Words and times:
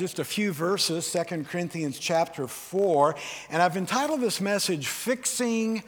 just 0.00 0.18
a 0.18 0.24
few 0.24 0.50
verses, 0.50 1.12
2 1.12 1.44
Corinthians 1.44 1.98
chapter 1.98 2.46
4, 2.46 3.14
and 3.50 3.60
I've 3.60 3.76
entitled 3.76 4.22
this 4.22 4.40
message, 4.40 4.86
Fixing 4.86 5.82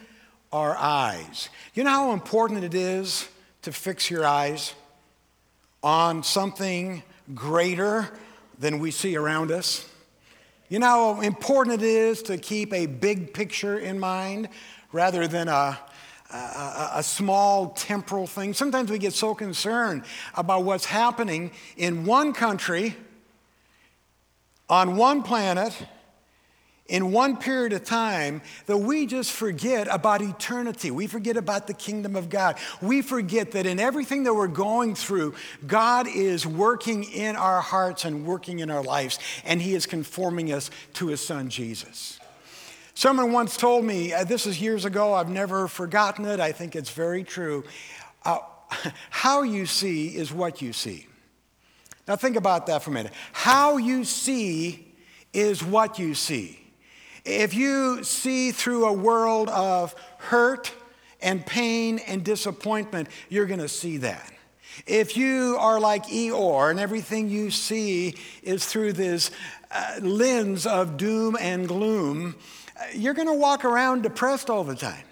Our 0.51 0.77
Eyes. 0.77 1.49
You 1.73 1.83
know 1.83 1.89
how 1.89 2.11
important 2.13 2.63
it 2.63 2.75
is 2.75 3.27
to 3.63 3.71
fix 3.71 4.11
your 4.11 4.23
eyes 4.23 4.75
on 5.81 6.21
something 6.21 7.01
greater 7.33 8.07
than 8.59 8.77
we 8.77 8.91
see 8.91 9.15
around 9.15 9.49
us? 9.49 9.89
You 10.69 10.77
know 10.77 11.15
how 11.15 11.21
important 11.21 11.81
it 11.81 11.87
is 11.87 12.21
to 12.23 12.37
keep 12.37 12.71
a 12.71 12.85
big 12.85 13.33
picture 13.33 13.79
in 13.79 13.99
mind 13.99 14.47
rather 14.91 15.27
than 15.27 15.47
a, 15.47 15.79
a, 16.31 16.89
a, 16.97 17.03
small 17.03 17.69
temporal 17.69 18.27
thing. 18.27 18.53
Sometimes 18.53 18.91
we 18.91 18.99
get 18.99 19.13
so 19.13 19.33
concerned 19.33 20.03
about 20.35 20.65
what's 20.65 20.85
happening 20.85 21.49
in 21.77 22.05
one 22.05 22.31
country, 22.31 22.95
on 24.73 24.97
one 24.97 25.21
planet, 25.21 25.71
in 26.87 27.11
one 27.11 27.37
period 27.37 27.73
of 27.73 27.85
time 27.85 28.41
that 28.65 28.77
we 28.77 29.05
just 29.05 29.31
forget 29.31 29.87
about 29.89 30.19
eternity. 30.19 30.89
We 30.89 31.05
forget 31.05 31.37
about 31.37 31.67
the 31.67 31.75
kingdom 31.75 32.15
of 32.15 32.27
God. 32.27 32.57
We 32.81 33.03
forget 33.03 33.51
that 33.51 33.67
in 33.67 33.79
everything 33.79 34.23
that 34.23 34.33
we're 34.33 34.47
going 34.47 34.95
through, 34.95 35.35
God 35.67 36.07
is 36.07 36.47
working 36.47 37.03
in 37.03 37.35
our 37.35 37.61
hearts 37.61 38.03
and 38.03 38.25
working 38.25 38.59
in 38.59 38.71
our 38.71 38.81
lives, 38.81 39.19
and 39.45 39.61
He 39.61 39.75
is 39.75 39.85
conforming 39.85 40.51
us 40.51 40.71
to 40.93 41.07
His 41.07 41.23
Son, 41.23 41.49
Jesus. 41.49 42.19
Someone 42.95 43.31
once 43.31 43.55
told 43.55 43.85
me, 43.85 44.11
uh, 44.11 44.23
this 44.23 44.47
is 44.47 44.59
years 44.59 44.85
ago, 44.85 45.13
I've 45.13 45.29
never 45.29 45.67
forgotten 45.67 46.25
it, 46.25 46.39
I 46.39 46.51
think 46.51 46.75
it's 46.75 46.89
very 46.89 47.23
true. 47.23 47.63
Uh, 48.25 48.39
how 49.11 49.43
you 49.43 49.67
see 49.67 50.07
is 50.07 50.33
what 50.33 50.63
you 50.63 50.73
see. 50.73 51.05
Now, 52.07 52.15
think 52.15 52.35
about 52.35 52.67
that 52.67 52.83
for 52.83 52.89
a 52.89 52.93
minute. 52.93 53.13
How 53.31 53.77
you 53.77 54.03
see 54.03 54.93
is 55.31 55.63
what 55.63 55.99
you 55.99 56.13
see. 56.13 56.59
If 57.25 57.53
you 57.53 58.03
see 58.03 58.51
through 58.51 58.85
a 58.85 58.93
world 58.93 59.49
of 59.49 59.95
hurt 60.17 60.71
and 61.21 61.45
pain 61.45 61.99
and 61.99 62.23
disappointment, 62.23 63.07
you're 63.29 63.45
going 63.45 63.61
to 63.61 63.69
see 63.69 63.97
that. 63.97 64.31
If 64.85 65.15
you 65.15 65.55
are 65.59 65.79
like 65.79 66.07
Eeyore 66.07 66.71
and 66.71 66.79
everything 66.79 67.29
you 67.29 67.51
see 67.51 68.15
is 68.41 68.65
through 68.65 68.93
this 68.93 69.31
uh, 69.71 69.99
lens 70.01 70.65
of 70.65 70.97
doom 70.97 71.37
and 71.39 71.67
gloom, 71.67 72.35
you're 72.93 73.13
going 73.13 73.27
to 73.27 73.33
walk 73.33 73.63
around 73.63 74.01
depressed 74.03 74.49
all 74.49 74.63
the 74.63 74.75
time. 74.75 75.05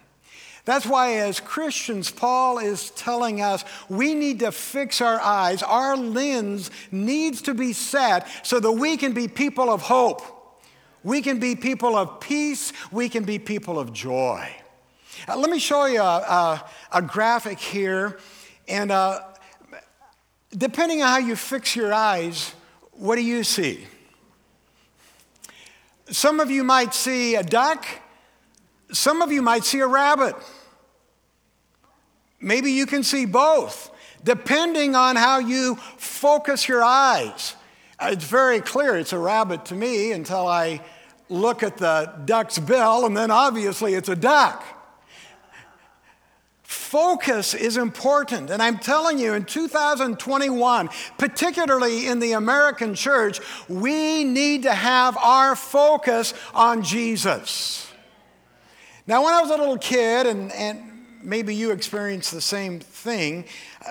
That's 0.65 0.85
why, 0.85 1.13
as 1.15 1.39
Christians, 1.39 2.11
Paul 2.11 2.59
is 2.59 2.91
telling 2.91 3.41
us 3.41 3.65
we 3.89 4.13
need 4.13 4.39
to 4.39 4.51
fix 4.51 5.01
our 5.01 5.19
eyes. 5.19 5.63
Our 5.63 5.97
lens 5.97 6.69
needs 6.91 7.41
to 7.43 7.53
be 7.53 7.73
set 7.73 8.27
so 8.43 8.59
that 8.59 8.71
we 8.71 8.97
can 8.97 9.13
be 9.13 9.27
people 9.27 9.69
of 9.69 9.81
hope. 9.81 10.21
We 11.03 11.21
can 11.21 11.39
be 11.39 11.55
people 11.55 11.95
of 11.95 12.19
peace. 12.19 12.73
We 12.91 13.09
can 13.09 13.23
be 13.23 13.39
people 13.39 13.79
of 13.79 13.91
joy. 13.91 14.49
Uh, 15.27 15.37
let 15.37 15.49
me 15.49 15.59
show 15.59 15.85
you 15.85 16.01
a, 16.01 16.03
a, 16.03 16.69
a 16.93 17.01
graphic 17.01 17.59
here. 17.59 18.19
And 18.67 18.91
uh, 18.91 19.21
depending 20.55 21.01
on 21.01 21.07
how 21.07 21.17
you 21.17 21.35
fix 21.35 21.75
your 21.75 21.93
eyes, 21.93 22.53
what 22.91 23.15
do 23.15 23.23
you 23.23 23.43
see? 23.43 23.85
Some 26.11 26.39
of 26.39 26.51
you 26.51 26.63
might 26.63 26.93
see 26.93 27.35
a 27.35 27.43
duck, 27.43 27.85
some 28.91 29.21
of 29.21 29.31
you 29.31 29.41
might 29.41 29.63
see 29.63 29.79
a 29.79 29.87
rabbit. 29.87 30.35
Maybe 32.39 32.71
you 32.71 32.85
can 32.85 33.03
see 33.03 33.25
both, 33.25 33.91
depending 34.23 34.95
on 34.95 35.15
how 35.15 35.39
you 35.39 35.75
focus 35.97 36.67
your 36.67 36.83
eyes. 36.83 37.55
It's 38.01 38.25
very 38.25 38.61
clear 38.61 38.97
it's 38.97 39.13
a 39.13 39.19
rabbit 39.19 39.65
to 39.65 39.75
me 39.75 40.11
until 40.11 40.47
I 40.47 40.81
look 41.29 41.61
at 41.63 41.77
the 41.77 42.11
duck's 42.25 42.57
bill, 42.59 43.05
and 43.05 43.15
then 43.15 43.31
obviously 43.31 43.93
it's 43.93 44.09
a 44.09 44.15
duck. 44.15 44.63
Focus 46.63 47.53
is 47.53 47.77
important. 47.77 48.49
And 48.49 48.61
I'm 48.61 48.79
telling 48.79 49.19
you, 49.19 49.33
in 49.33 49.45
2021, 49.45 50.89
particularly 51.17 52.07
in 52.07 52.19
the 52.19 52.31
American 52.31 52.95
church, 52.95 53.39
we 53.69 54.23
need 54.23 54.63
to 54.63 54.73
have 54.73 55.17
our 55.17 55.55
focus 55.55 56.33
on 56.53 56.81
Jesus. 56.81 57.90
Now, 59.11 59.25
when 59.25 59.33
I 59.33 59.41
was 59.41 59.49
a 59.51 59.57
little 59.57 59.77
kid, 59.77 60.25
and, 60.25 60.53
and 60.53 60.79
maybe 61.21 61.53
you 61.53 61.71
experienced 61.71 62.31
the 62.31 62.39
same 62.39 62.79
thing, 62.79 63.43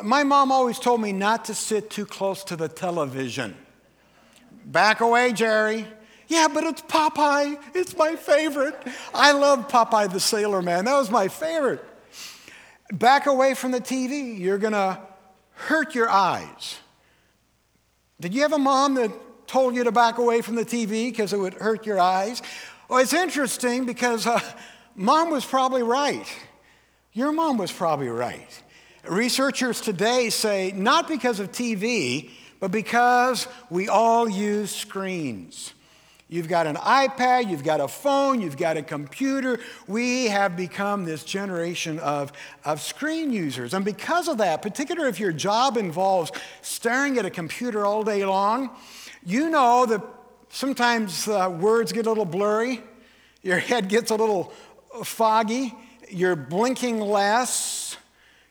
my 0.03 0.23
mom 0.23 0.51
always 0.51 0.79
told 0.79 1.03
me 1.03 1.13
not 1.13 1.45
to 1.45 1.55
sit 1.55 1.91
too 1.91 2.07
close 2.07 2.43
to 2.45 2.57
the 2.57 2.69
television. 2.69 3.55
Back 4.65 5.03
away, 5.03 5.35
Jerry. 5.35 5.87
Yeah, 6.27 6.49
but 6.49 6.65
it's 6.65 6.81
Popeye. 6.81 7.61
It's 7.75 7.95
my 7.99 8.17
favorite. 8.17 8.75
I 9.13 9.33
love 9.33 9.69
Popeye 9.69 10.11
the 10.11 10.21
Sailor 10.21 10.63
Man. 10.63 10.87
That 10.87 10.97
was 10.97 11.11
my 11.11 11.29
favorite. 11.29 11.85
Back 12.91 13.27
away 13.27 13.53
from 13.53 13.73
the 13.73 13.81
TV. 13.83 14.41
You're 14.41 14.57
going 14.57 14.73
to 14.73 14.99
hurt 15.53 15.95
your 15.95 16.09
eyes. 16.09 16.79
Did 18.23 18.33
you 18.33 18.41
have 18.41 18.55
a 18.55 18.59
mom 18.59 18.95
that 18.95 19.11
told 19.47 19.75
you 19.75 19.85
to 19.85 19.93
back 19.93 20.17
away 20.17 20.41
from 20.41 20.55
the 20.55 20.65
TV 20.65 21.11
because 21.11 21.35
it 21.35 21.39
would 21.39 21.53
hurt 21.53 21.85
your 21.85 22.01
eyes? 22.01 22.41
Well, 22.89 23.01
it's 23.01 23.13
interesting 23.13 23.85
because 23.85 24.27
uh, 24.27 24.41
mom 25.01 25.31
was 25.31 25.47
probably 25.47 25.83
right. 25.83 26.27
Your 27.15 27.33
mom 27.33 27.57
was 27.57 27.73
probably 27.73 28.09
right. 28.09 28.63
Researchers 29.09 29.81
today 29.81 30.29
say 30.29 30.73
not 30.77 31.09
because 31.09 31.41
of 31.41 31.51
TV, 31.51 32.31
but 32.61 32.71
because 32.71 33.49
we 33.71 33.89
all 33.89 34.29
use 34.29 34.71
screens. 34.75 35.73
You've 36.29 36.49
got 36.49 36.67
an 36.67 36.77
iPad, 36.77 37.51
you've 37.51 37.65
got 37.65 37.81
a 37.81 37.89
phone, 37.89 38.41
you've 38.43 38.59
got 38.59 38.77
a 38.77 38.83
computer. 38.83 39.59
We 39.89 40.27
have 40.27 40.55
become 40.55 41.05
this 41.05 41.25
generation 41.25 41.99
of, 42.01 42.33
of 42.65 42.81
screen 42.81 43.33
users. 43.33 43.73
And 43.73 43.85
because 43.85 44.29
of 44.29 44.39
that, 44.39 44.61
particularly 44.61 45.09
if 45.09 45.19
your 45.19 45.33
job 45.33 45.77
involves 45.79 46.31
staring 46.61 47.19
at 47.19 47.25
a 47.25 47.31
computer 47.31 47.87
all 47.87 48.05
day 48.05 48.25
long, 48.25 48.71
you 49.25 49.49
know 49.49 49.87
that 49.87 50.03
sometimes 50.51 51.27
uh, 51.27 51.51
words 51.59 51.91
get 51.91 52.07
a 52.07 52.09
little 52.11 52.27
blurry, 52.27 52.83
your 53.43 53.59
head 53.59 53.89
gets 53.89 54.11
a 54.11 54.15
little 54.15 54.53
foggy, 55.05 55.75
you're 56.09 56.37
blinking 56.37 57.01
less, 57.01 57.97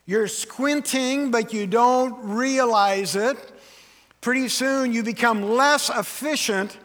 you're 0.05 0.27
squinting, 0.27 1.31
but 1.31 1.53
you 1.53 1.67
don't 1.67 2.17
realize 2.23 3.15
it. 3.15 3.37
Pretty 4.21 4.47
soon 4.47 4.91
you 4.91 5.03
become 5.03 5.43
less 5.43 5.89
efficient 5.89 6.77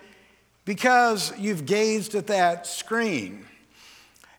because 0.64 1.36
you've 1.38 1.66
gazed 1.66 2.14
at 2.14 2.26
that 2.28 2.66
screen. 2.66 3.46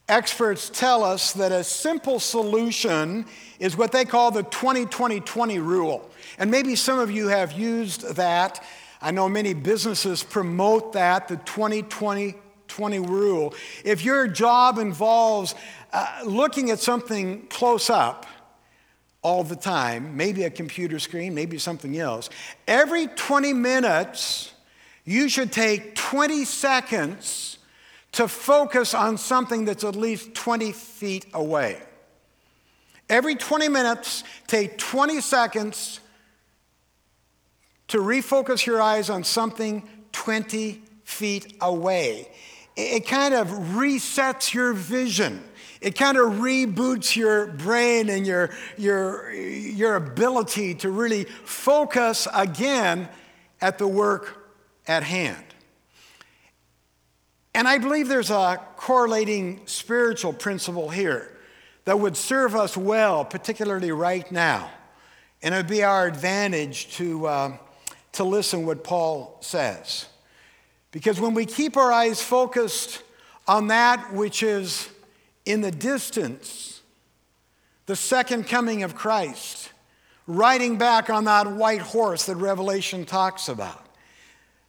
Experts 0.08 0.70
tell 0.70 1.02
us 1.02 1.32
that 1.32 1.50
a 1.50 1.64
simple 1.64 2.20
solution 2.20 3.26
is 3.58 3.76
what 3.76 3.90
they 3.90 4.04
call 4.04 4.30
the 4.30 4.44
20 4.44 4.86
20 4.86 5.20
20 5.20 5.58
rule. 5.58 6.08
And 6.38 6.50
maybe 6.50 6.76
some 6.76 6.98
of 6.98 7.10
you 7.10 7.28
have 7.28 7.52
used 7.52 8.14
that. 8.14 8.62
I 9.02 9.10
know 9.10 9.28
many 9.28 9.52
businesses 9.52 10.22
promote 10.22 10.92
that, 10.92 11.28
the 11.28 11.36
20 11.38 11.82
20 11.82 12.34
20 12.76 12.98
rule. 12.98 13.54
If 13.86 14.04
your 14.04 14.28
job 14.28 14.76
involves 14.76 15.54
uh, 15.94 16.20
looking 16.26 16.70
at 16.70 16.78
something 16.78 17.46
close 17.46 17.88
up 17.88 18.26
all 19.22 19.44
the 19.44 19.56
time, 19.56 20.14
maybe 20.14 20.44
a 20.44 20.50
computer 20.50 20.98
screen, 20.98 21.34
maybe 21.34 21.56
something 21.56 21.98
else, 21.98 22.28
every 22.68 23.06
20 23.06 23.54
minutes, 23.54 24.52
you 25.06 25.30
should 25.30 25.52
take 25.52 25.94
20 25.94 26.44
seconds 26.44 27.56
to 28.12 28.28
focus 28.28 28.92
on 28.92 29.16
something 29.16 29.64
that's 29.64 29.82
at 29.82 29.96
least 29.96 30.34
20 30.34 30.72
feet 30.72 31.24
away. 31.32 31.80
Every 33.08 33.36
20 33.36 33.70
minutes, 33.70 34.22
take 34.48 34.76
20 34.76 35.22
seconds 35.22 36.00
to 37.88 37.98
refocus 37.98 38.66
your 38.66 38.82
eyes 38.82 39.08
on 39.08 39.24
something 39.24 39.88
20 40.12 40.82
feet 41.04 41.56
away. 41.60 42.28
It 42.76 43.06
kind 43.06 43.32
of 43.32 43.48
resets 43.48 44.52
your 44.52 44.74
vision. 44.74 45.42
It 45.80 45.96
kind 45.96 46.18
of 46.18 46.34
reboots 46.34 47.16
your 47.16 47.46
brain 47.46 48.08
and 48.10 48.26
your, 48.26 48.50
your, 48.76 49.32
your 49.32 49.96
ability 49.96 50.74
to 50.76 50.90
really 50.90 51.24
focus 51.24 52.28
again 52.34 53.08
at 53.60 53.78
the 53.78 53.88
work 53.88 54.52
at 54.86 55.02
hand. 55.02 55.42
And 57.54 57.66
I 57.66 57.78
believe 57.78 58.08
there's 58.08 58.30
a 58.30 58.60
correlating 58.76 59.62
spiritual 59.64 60.34
principle 60.34 60.90
here 60.90 61.38
that 61.86 61.98
would 61.98 62.16
serve 62.16 62.54
us 62.54 62.76
well, 62.76 63.24
particularly 63.24 63.92
right 63.92 64.30
now. 64.30 64.70
And 65.42 65.54
it 65.54 65.58
would 65.58 65.66
be 65.66 65.82
our 65.82 66.06
advantage 66.06 66.94
to, 66.96 67.26
uh, 67.26 67.56
to 68.12 68.24
listen 68.24 68.66
what 68.66 68.84
Paul 68.84 69.38
says. 69.40 70.06
Because 70.96 71.20
when 71.20 71.34
we 71.34 71.44
keep 71.44 71.76
our 71.76 71.92
eyes 71.92 72.22
focused 72.22 73.02
on 73.46 73.66
that 73.66 74.14
which 74.14 74.42
is 74.42 74.88
in 75.44 75.60
the 75.60 75.70
distance, 75.70 76.80
the 77.84 77.94
second 77.94 78.46
coming 78.48 78.82
of 78.82 78.94
Christ, 78.94 79.72
riding 80.26 80.78
back 80.78 81.10
on 81.10 81.24
that 81.24 81.48
white 81.48 81.82
horse 81.82 82.24
that 82.24 82.36
Revelation 82.36 83.04
talks 83.04 83.50
about, 83.50 83.84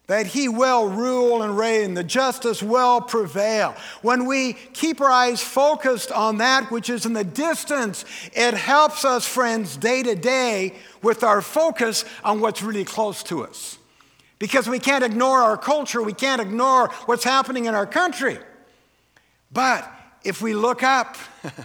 that 0.06 0.26
he 0.26 0.50
will 0.50 0.90
rule 0.90 1.40
and 1.40 1.56
reign, 1.56 1.94
the 1.94 2.04
justice 2.04 2.62
will 2.62 3.00
prevail. 3.00 3.74
When 4.02 4.26
we 4.26 4.52
keep 4.52 5.00
our 5.00 5.10
eyes 5.10 5.42
focused 5.42 6.12
on 6.12 6.36
that 6.36 6.70
which 6.70 6.90
is 6.90 7.06
in 7.06 7.14
the 7.14 7.24
distance, 7.24 8.04
it 8.34 8.52
helps 8.52 9.02
us, 9.06 9.26
friends, 9.26 9.78
day 9.78 10.02
to 10.02 10.14
day 10.14 10.74
with 11.02 11.22
our 11.24 11.40
focus 11.40 12.04
on 12.22 12.40
what's 12.40 12.62
really 12.62 12.84
close 12.84 13.22
to 13.22 13.44
us. 13.46 13.77
Because 14.38 14.68
we 14.68 14.78
can't 14.78 15.04
ignore 15.04 15.42
our 15.42 15.56
culture, 15.56 16.02
we 16.02 16.12
can't 16.12 16.40
ignore 16.40 16.88
what's 17.06 17.24
happening 17.24 17.64
in 17.66 17.74
our 17.74 17.86
country. 17.86 18.38
But 19.50 19.90
if 20.22 20.40
we 20.40 20.54
look 20.54 20.82
up, 20.82 21.16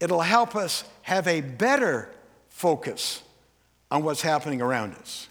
it'll 0.00 0.20
help 0.20 0.56
us 0.56 0.84
have 1.02 1.28
a 1.28 1.40
better 1.40 2.10
focus 2.48 3.22
on 3.90 4.02
what's 4.02 4.22
happening 4.22 4.60
around 4.60 4.94
us. 4.94 5.28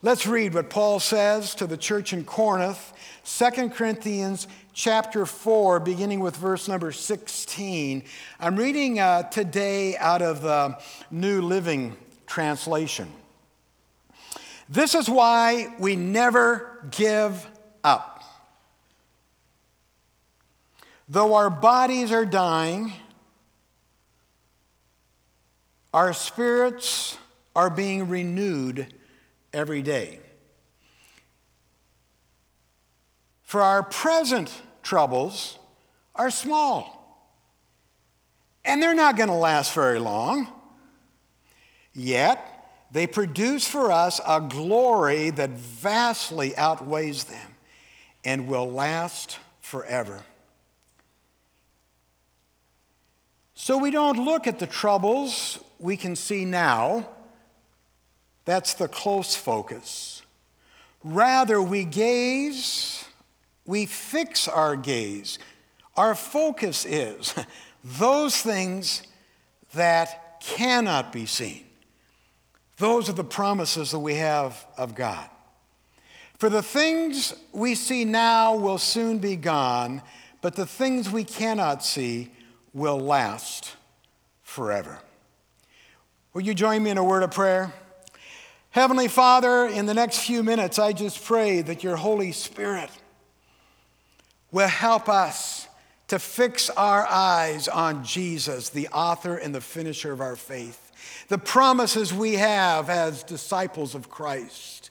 Let's 0.00 0.26
read 0.26 0.54
what 0.54 0.70
Paul 0.70 1.00
says 1.00 1.56
to 1.56 1.66
the 1.66 1.76
church 1.76 2.12
in 2.12 2.24
Corinth, 2.24 2.92
2 3.24 3.70
Corinthians 3.70 4.46
chapter 4.72 5.26
4, 5.26 5.80
beginning 5.80 6.20
with 6.20 6.36
verse 6.36 6.68
number 6.68 6.92
16. 6.92 8.04
I'm 8.38 8.56
reading 8.56 9.00
uh, 9.00 9.24
today 9.24 9.96
out 9.96 10.22
of 10.22 10.40
the 10.40 10.78
New 11.10 11.42
Living 11.42 11.96
Translation. 12.28 13.12
This 14.68 14.94
is 14.94 15.08
why 15.08 15.74
we 15.78 15.96
never 15.96 16.86
give 16.90 17.46
up. 17.82 18.22
Though 21.08 21.34
our 21.34 21.48
bodies 21.48 22.12
are 22.12 22.26
dying, 22.26 22.92
our 25.94 26.12
spirits 26.12 27.16
are 27.56 27.70
being 27.70 28.08
renewed 28.08 28.92
every 29.52 29.80
day. 29.80 30.20
For 33.42 33.62
our 33.62 33.82
present 33.82 34.52
troubles 34.82 35.58
are 36.14 36.30
small, 36.30 37.34
and 38.66 38.82
they're 38.82 38.92
not 38.92 39.16
going 39.16 39.30
to 39.30 39.34
last 39.34 39.72
very 39.72 39.98
long. 39.98 40.46
Yet, 41.94 42.57
they 42.90 43.06
produce 43.06 43.66
for 43.68 43.92
us 43.92 44.20
a 44.26 44.40
glory 44.40 45.30
that 45.30 45.50
vastly 45.50 46.56
outweighs 46.56 47.24
them 47.24 47.54
and 48.24 48.48
will 48.48 48.70
last 48.70 49.38
forever. 49.60 50.22
So 53.54 53.76
we 53.76 53.90
don't 53.90 54.24
look 54.24 54.46
at 54.46 54.58
the 54.58 54.66
troubles 54.66 55.58
we 55.78 55.96
can 55.96 56.16
see 56.16 56.44
now 56.44 57.08
that's 58.48 58.72
the 58.72 58.88
close 58.88 59.36
focus. 59.36 60.22
Rather, 61.04 61.60
we 61.60 61.84
gaze, 61.84 63.04
we 63.66 63.84
fix 63.84 64.48
our 64.48 64.74
gaze. 64.74 65.38
Our 65.98 66.14
focus 66.14 66.86
is 66.86 67.34
those 67.84 68.40
things 68.40 69.02
that 69.74 70.40
cannot 70.40 71.12
be 71.12 71.26
seen. 71.26 71.67
Those 72.78 73.08
are 73.08 73.12
the 73.12 73.24
promises 73.24 73.90
that 73.90 73.98
we 73.98 74.14
have 74.14 74.64
of 74.76 74.94
God. 74.94 75.28
For 76.38 76.48
the 76.48 76.62
things 76.62 77.34
we 77.52 77.74
see 77.74 78.04
now 78.04 78.54
will 78.54 78.78
soon 78.78 79.18
be 79.18 79.34
gone, 79.34 80.02
but 80.40 80.54
the 80.54 80.66
things 80.66 81.10
we 81.10 81.24
cannot 81.24 81.84
see 81.84 82.30
will 82.72 83.00
last 83.00 83.74
forever. 84.42 85.00
Will 86.32 86.42
you 86.42 86.54
join 86.54 86.82
me 86.84 86.90
in 86.90 86.98
a 86.98 87.04
word 87.04 87.24
of 87.24 87.32
prayer? 87.32 87.72
Heavenly 88.70 89.08
Father, 89.08 89.66
in 89.66 89.86
the 89.86 89.94
next 89.94 90.20
few 90.20 90.44
minutes, 90.44 90.78
I 90.78 90.92
just 90.92 91.24
pray 91.24 91.62
that 91.62 91.82
your 91.82 91.96
Holy 91.96 92.30
Spirit 92.30 92.90
will 94.52 94.68
help 94.68 95.08
us 95.08 95.66
to 96.06 96.18
fix 96.18 96.70
our 96.70 97.06
eyes 97.06 97.66
on 97.66 98.04
Jesus, 98.04 98.68
the 98.68 98.88
author 98.88 99.36
and 99.36 99.54
the 99.54 99.60
finisher 99.60 100.12
of 100.12 100.20
our 100.20 100.36
faith, 100.36 100.87
the 101.28 101.38
promises 101.38 102.12
we 102.12 102.34
have 102.34 102.90
as 102.90 103.22
disciples 103.22 103.94
of 103.94 104.10
Christ, 104.10 104.90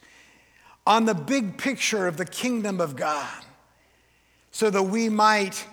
on 0.85 1.05
the 1.05 1.15
big 1.15 1.57
picture 1.57 2.07
of 2.07 2.17
the 2.17 2.25
kingdom 2.25 2.79
of 2.79 2.95
God, 2.95 3.43
so 4.51 4.69
that 4.69 4.83
we 4.83 5.09
might 5.09 5.65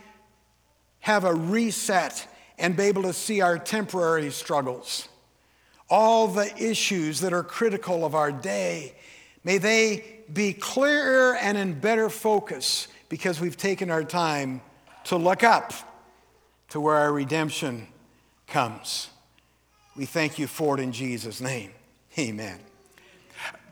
have 1.01 1.25
a 1.25 1.35
reset 1.35 2.27
and 2.59 2.77
be 2.77 2.85
able 2.85 3.03
to 3.03 3.13
see 3.13 3.41
our 3.41 3.59
temporary 3.59 4.31
struggles 4.31 5.09
all 5.91 6.29
the 6.29 6.53
issues 6.63 7.21
that 7.21 7.33
are 7.33 7.43
critical 7.43 8.05
of 8.05 8.15
our 8.15 8.33
day. 8.33 8.95
May 9.43 9.59
they 9.59 10.05
be 10.33 10.53
clearer 10.53 11.37
and 11.37 11.59
in 11.59 11.79
better 11.79 12.09
focus 12.09 12.89
because 13.09 13.41
we've 13.41 13.57
taken 13.57 13.91
our 13.91 14.05
time 14.05 14.63
to 15.05 15.17
look 15.17 15.45
up 15.45 15.73
to 16.71 16.81
where 16.81 16.97
our 16.97 17.13
redemption 17.13 17.87
comes. 18.47 19.11
We 19.97 20.07
thank 20.07 20.39
you 20.39 20.47
for 20.47 20.79
it 20.79 20.83
in 20.83 20.93
Jesus' 20.93 21.41
name. 21.41 21.71
Amen. 22.19 22.59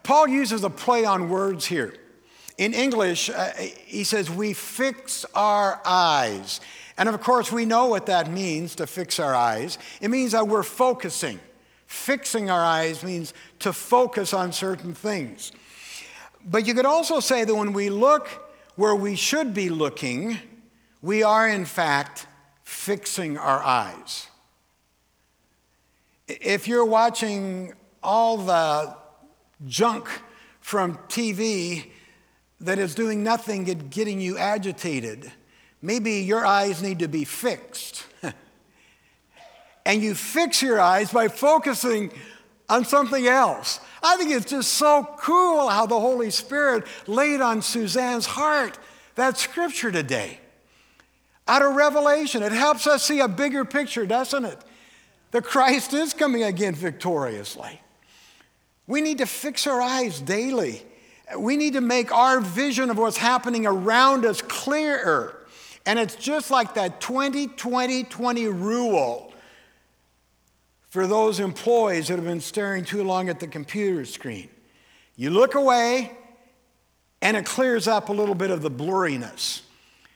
Paul 0.02 0.28
uses 0.28 0.64
a 0.64 0.70
play 0.70 1.04
on 1.04 1.28
words 1.28 1.66
here. 1.66 1.94
In 2.58 2.74
English, 2.74 3.30
uh, 3.30 3.50
he 3.86 4.04
says, 4.04 4.30
We 4.30 4.52
fix 4.52 5.24
our 5.34 5.80
eyes. 5.84 6.60
And 6.98 7.08
of 7.08 7.20
course, 7.20 7.50
we 7.50 7.64
know 7.64 7.86
what 7.86 8.06
that 8.06 8.30
means 8.30 8.74
to 8.76 8.86
fix 8.86 9.18
our 9.18 9.34
eyes. 9.34 9.78
It 10.00 10.08
means 10.08 10.32
that 10.32 10.46
we're 10.46 10.62
focusing. 10.62 11.40
Fixing 11.86 12.50
our 12.50 12.62
eyes 12.62 13.02
means 13.02 13.34
to 13.60 13.72
focus 13.72 14.32
on 14.32 14.52
certain 14.52 14.94
things. 14.94 15.52
But 16.44 16.66
you 16.66 16.74
could 16.74 16.86
also 16.86 17.20
say 17.20 17.44
that 17.44 17.54
when 17.54 17.72
we 17.72 17.90
look 17.90 18.28
where 18.76 18.94
we 18.94 19.14
should 19.14 19.54
be 19.54 19.68
looking, 19.68 20.38
we 21.00 21.22
are 21.22 21.48
in 21.48 21.64
fact 21.64 22.26
fixing 22.64 23.38
our 23.38 23.62
eyes. 23.62 24.28
If 26.28 26.68
you're 26.68 26.84
watching 26.84 27.74
all 28.02 28.36
the 28.36 28.96
junk 29.66 30.08
from 30.60 30.96
TV 31.08 31.90
that 32.60 32.78
is 32.78 32.94
doing 32.94 33.22
nothing 33.22 33.64
but 33.64 33.90
getting 33.90 34.20
you 34.20 34.38
agitated, 34.38 35.32
maybe 35.80 36.12
your 36.20 36.46
eyes 36.46 36.82
need 36.82 37.00
to 37.00 37.08
be 37.08 37.24
fixed 37.24 38.06
and 39.86 40.02
you 40.02 40.14
fix 40.14 40.62
your 40.62 40.80
eyes 40.80 41.12
by 41.12 41.28
focusing 41.28 42.12
on 42.68 42.84
something 42.84 43.26
else. 43.26 43.80
I 44.02 44.16
think 44.16 44.30
it's 44.30 44.50
just 44.50 44.74
so 44.74 45.08
cool 45.18 45.68
how 45.68 45.86
the 45.86 45.98
Holy 45.98 46.30
Spirit 46.30 46.86
laid 47.06 47.40
on 47.40 47.62
Suzanne's 47.62 48.26
heart 48.26 48.78
that 49.16 49.36
scripture 49.38 49.92
today. 49.92 50.38
Out 51.46 51.62
of 51.62 51.74
Revelation, 51.74 52.42
it 52.42 52.52
helps 52.52 52.86
us 52.86 53.02
see 53.02 53.20
a 53.20 53.28
bigger 53.28 53.64
picture, 53.64 54.06
doesn't 54.06 54.44
it? 54.44 54.58
The 55.32 55.42
Christ 55.42 55.94
is 55.94 56.14
coming 56.14 56.44
again 56.44 56.74
victoriously. 56.74 57.80
We 58.86 59.00
need 59.00 59.18
to 59.18 59.26
fix 59.26 59.66
our 59.66 59.80
eyes 59.80 60.20
daily. 60.20 60.82
We 61.36 61.56
need 61.56 61.72
to 61.72 61.80
make 61.80 62.12
our 62.12 62.40
vision 62.40 62.90
of 62.90 62.98
what's 62.98 63.16
happening 63.16 63.66
around 63.66 64.26
us 64.26 64.42
clearer. 64.42 65.46
And 65.86 65.98
it's 65.98 66.14
just 66.14 66.50
like 66.50 66.74
that 66.74 67.00
20 67.00 67.48
20 67.48 68.04
20 68.04 68.46
rule 68.48 69.32
for 70.90 71.06
those 71.06 71.40
employees 71.40 72.08
that 72.08 72.16
have 72.16 72.26
been 72.26 72.40
staring 72.40 72.84
too 72.84 73.02
long 73.02 73.30
at 73.30 73.40
the 73.40 73.46
computer 73.46 74.04
screen. 74.04 74.50
You 75.16 75.30
look 75.30 75.54
away, 75.54 76.12
and 77.22 77.36
it 77.36 77.46
clears 77.46 77.88
up 77.88 78.10
a 78.10 78.12
little 78.12 78.34
bit 78.34 78.50
of 78.50 78.60
the 78.60 78.70
blurriness. 78.70 79.62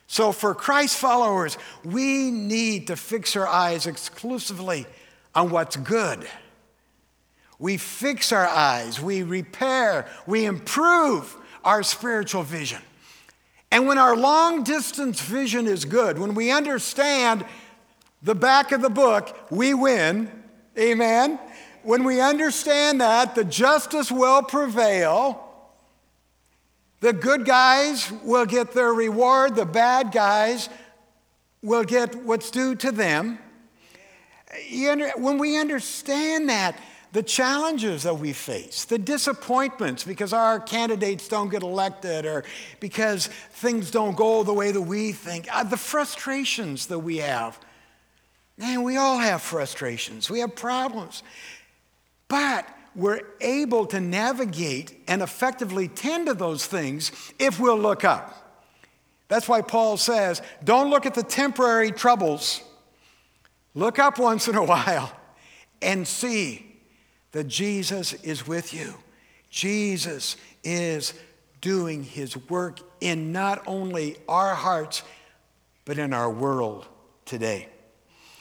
So, 0.06 0.32
for 0.32 0.54
Christ 0.54 0.98
followers, 0.98 1.56
we 1.84 2.30
need 2.30 2.88
to 2.88 2.96
fix 2.96 3.34
our 3.36 3.46
eyes 3.48 3.86
exclusively 3.86 4.86
on 5.36 5.50
what's 5.50 5.76
good. 5.76 6.26
We 7.58 7.76
fix 7.76 8.32
our 8.32 8.46
eyes, 8.46 9.00
we 9.00 9.22
repair, 9.22 10.08
we 10.26 10.46
improve 10.46 11.36
our 11.62 11.82
spiritual 11.82 12.42
vision. 12.42 12.82
And 13.70 13.86
when 13.86 13.98
our 13.98 14.16
long 14.16 14.64
distance 14.64 15.20
vision 15.20 15.66
is 15.66 15.84
good, 15.84 16.18
when 16.18 16.34
we 16.34 16.50
understand 16.50 17.44
the 18.22 18.34
back 18.34 18.72
of 18.72 18.82
the 18.82 18.90
book, 18.90 19.36
we 19.50 19.74
win, 19.74 20.30
Amen. 20.78 21.38
When 21.82 22.04
we 22.04 22.20
understand 22.20 23.00
that, 23.00 23.34
the 23.34 23.44
justice 23.44 24.10
will 24.12 24.42
prevail. 24.42 25.42
The 27.00 27.12
good 27.12 27.46
guys 27.46 28.12
will 28.24 28.44
get 28.44 28.72
their 28.72 28.92
reward, 28.92 29.54
the 29.54 29.64
bad 29.64 30.12
guys 30.12 30.68
will 31.62 31.84
get 31.84 32.14
what's 32.14 32.50
due 32.50 32.74
to 32.76 32.92
them. 32.92 33.38
When 35.16 35.38
we 35.38 35.58
understand 35.58 36.48
that, 36.48 36.78
the 37.12 37.22
challenges 37.22 38.02
that 38.02 38.18
we 38.18 38.32
face, 38.32 38.84
the 38.84 38.98
disappointments 38.98 40.04
because 40.04 40.32
our 40.32 40.60
candidates 40.60 41.28
don't 41.28 41.48
get 41.48 41.62
elected 41.62 42.26
or 42.26 42.44
because 42.78 43.28
things 43.52 43.90
don't 43.90 44.16
go 44.16 44.42
the 44.42 44.52
way 44.52 44.70
that 44.70 44.82
we 44.82 45.12
think, 45.12 45.46
uh, 45.50 45.62
the 45.62 45.78
frustrations 45.78 46.88
that 46.88 46.98
we 46.98 47.18
have, 47.18 47.58
Man, 48.58 48.82
we 48.82 48.96
all 48.96 49.18
have 49.18 49.42
frustrations, 49.42 50.30
we 50.30 50.40
have 50.40 50.54
problems. 50.54 51.22
But 52.28 52.66
we're 52.94 53.20
able 53.40 53.86
to 53.86 54.00
navigate 54.00 54.98
and 55.06 55.20
effectively 55.20 55.88
tend 55.88 56.26
to 56.26 56.34
those 56.34 56.66
things 56.66 57.12
if 57.38 57.60
we'll 57.60 57.78
look 57.78 58.04
up. 58.04 58.42
That's 59.28 59.48
why 59.48 59.60
Paul 59.60 59.96
says, 59.96 60.40
don't 60.64 60.88
look 60.88 61.04
at 61.04 61.14
the 61.14 61.22
temporary 61.22 61.90
troubles. 61.92 62.62
Look 63.76 63.98
up 63.98 64.18
once 64.18 64.48
in 64.48 64.56
a 64.56 64.64
while 64.64 65.12
and 65.82 66.08
see 66.08 66.80
that 67.32 67.46
Jesus 67.46 68.14
is 68.14 68.46
with 68.46 68.72
you. 68.72 68.94
Jesus 69.50 70.38
is 70.64 71.12
doing 71.60 72.02
his 72.02 72.38
work 72.48 72.80
in 73.02 73.32
not 73.32 73.62
only 73.66 74.16
our 74.30 74.54
hearts, 74.54 75.02
but 75.84 75.98
in 75.98 76.14
our 76.14 76.30
world 76.30 76.86
today. 77.26 77.68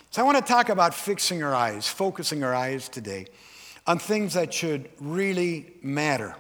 So 0.09 0.21
I 0.21 0.25
want 0.25 0.37
to 0.37 0.43
talk 0.43 0.69
about 0.69 0.93
fixing 0.93 1.43
our 1.43 1.53
eyes, 1.53 1.85
focusing 1.85 2.41
our 2.45 2.55
eyes 2.55 2.87
today 2.87 3.27
on 3.85 3.99
things 3.99 4.35
that 4.35 4.53
should 4.53 4.89
really 5.01 5.73
matter. 5.81 6.33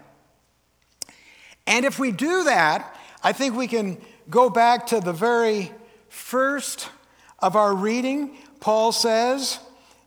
And 1.67 1.83
if 1.83 1.99
we 1.99 2.13
do 2.13 2.45
that, 2.45 2.95
I 3.21 3.33
think 3.33 3.57
we 3.57 3.67
can 3.67 3.97
go 4.29 4.49
back 4.49 4.87
to 4.87 5.01
the 5.01 5.11
very 5.11 5.73
first 6.07 6.89
of 7.39 7.57
our 7.57 7.75
reading. 7.75 8.37
Paul 8.65 8.91
says 8.91 9.59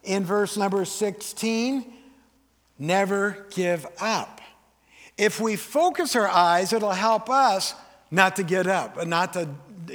in 0.03 0.25
verse 0.25 0.57
number 0.57 0.83
16, 0.83 1.93
never 2.77 3.47
give 3.51 3.87
up. 4.01 4.41
If 5.17 5.39
we 5.39 5.55
focus 5.55 6.13
our 6.17 6.27
eyes, 6.27 6.73
it'll 6.73 6.91
help 6.91 7.29
us 7.29 7.73
not 8.11 8.35
to 8.35 8.43
get 8.43 8.67
up, 8.67 9.07
not 9.07 9.31
to 9.31 9.47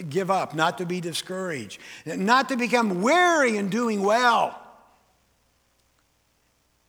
give 0.08 0.30
up, 0.30 0.54
not 0.54 0.78
to 0.78 0.86
be 0.86 1.02
discouraged, 1.02 1.78
not 2.06 2.48
to 2.48 2.56
become 2.56 3.02
weary 3.02 3.58
in 3.58 3.68
doing 3.68 4.02
well, 4.02 4.58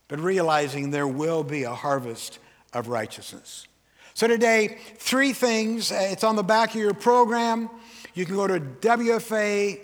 but 0.08 0.18
realizing 0.18 0.92
there 0.92 1.06
will 1.06 1.44
be 1.44 1.64
a 1.64 1.74
harvest 1.74 2.38
of 2.72 2.88
righteousness. 2.88 3.68
So, 4.14 4.26
today, 4.26 4.78
three 4.96 5.34
things. 5.34 5.92
Uh, 5.92 6.08
it's 6.10 6.24
on 6.24 6.36
the 6.36 6.42
back 6.42 6.70
of 6.70 6.80
your 6.80 6.94
program. 6.94 7.68
You 8.14 8.24
can 8.24 8.34
go 8.34 8.46
to 8.46 8.60
wfa.church, 8.60 9.76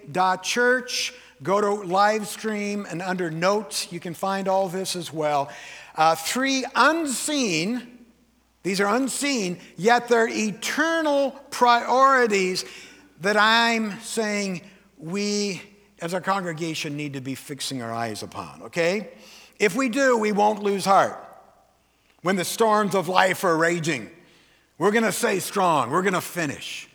go 1.43 1.61
to 1.61 1.87
live 1.87 2.29
stream, 2.29 2.87
and 2.89 3.03
under 3.03 3.31
notes, 3.31 3.93
you 3.93 4.01
can 4.01 4.15
find 4.15 4.49
all 4.49 4.69
this 4.69 4.95
as 4.95 5.13
well. 5.13 5.51
Uh, 5.97 6.15
three 6.15 6.65
unseen, 6.75 7.99
these 8.63 8.81
are 8.81 8.95
unseen, 8.95 9.59
yet 9.77 10.09
they're 10.09 10.29
eternal 10.29 11.33
priorities 11.51 12.65
that 13.21 13.37
I'm 13.37 13.99
saying 14.01 14.63
we 14.99 15.63
as 16.01 16.15
a 16.15 16.21
congregation 16.21 16.97
need 16.97 17.13
to 17.15 17.21
be 17.21 17.35
fixing 17.35 17.83
our 17.83 17.93
eyes 17.93 18.23
upon, 18.23 18.63
okay? 18.63 19.11
If 19.59 19.77
we 19.77 19.89
do, 19.89 20.19
we 20.19 20.33
won't 20.33 20.63
lose 20.63 20.85
heart. 20.85 21.19
When 22.23 22.37
the 22.37 22.45
storms 22.45 22.95
of 22.95 23.09
life 23.09 23.45
are 23.45 23.57
raging, 23.57 24.11
we're 24.79 24.91
gonna 24.91 25.13
stay 25.13 25.39
strong, 25.39 25.91
we're 25.91 26.03
gonna 26.03 26.21
finish. 26.21 26.89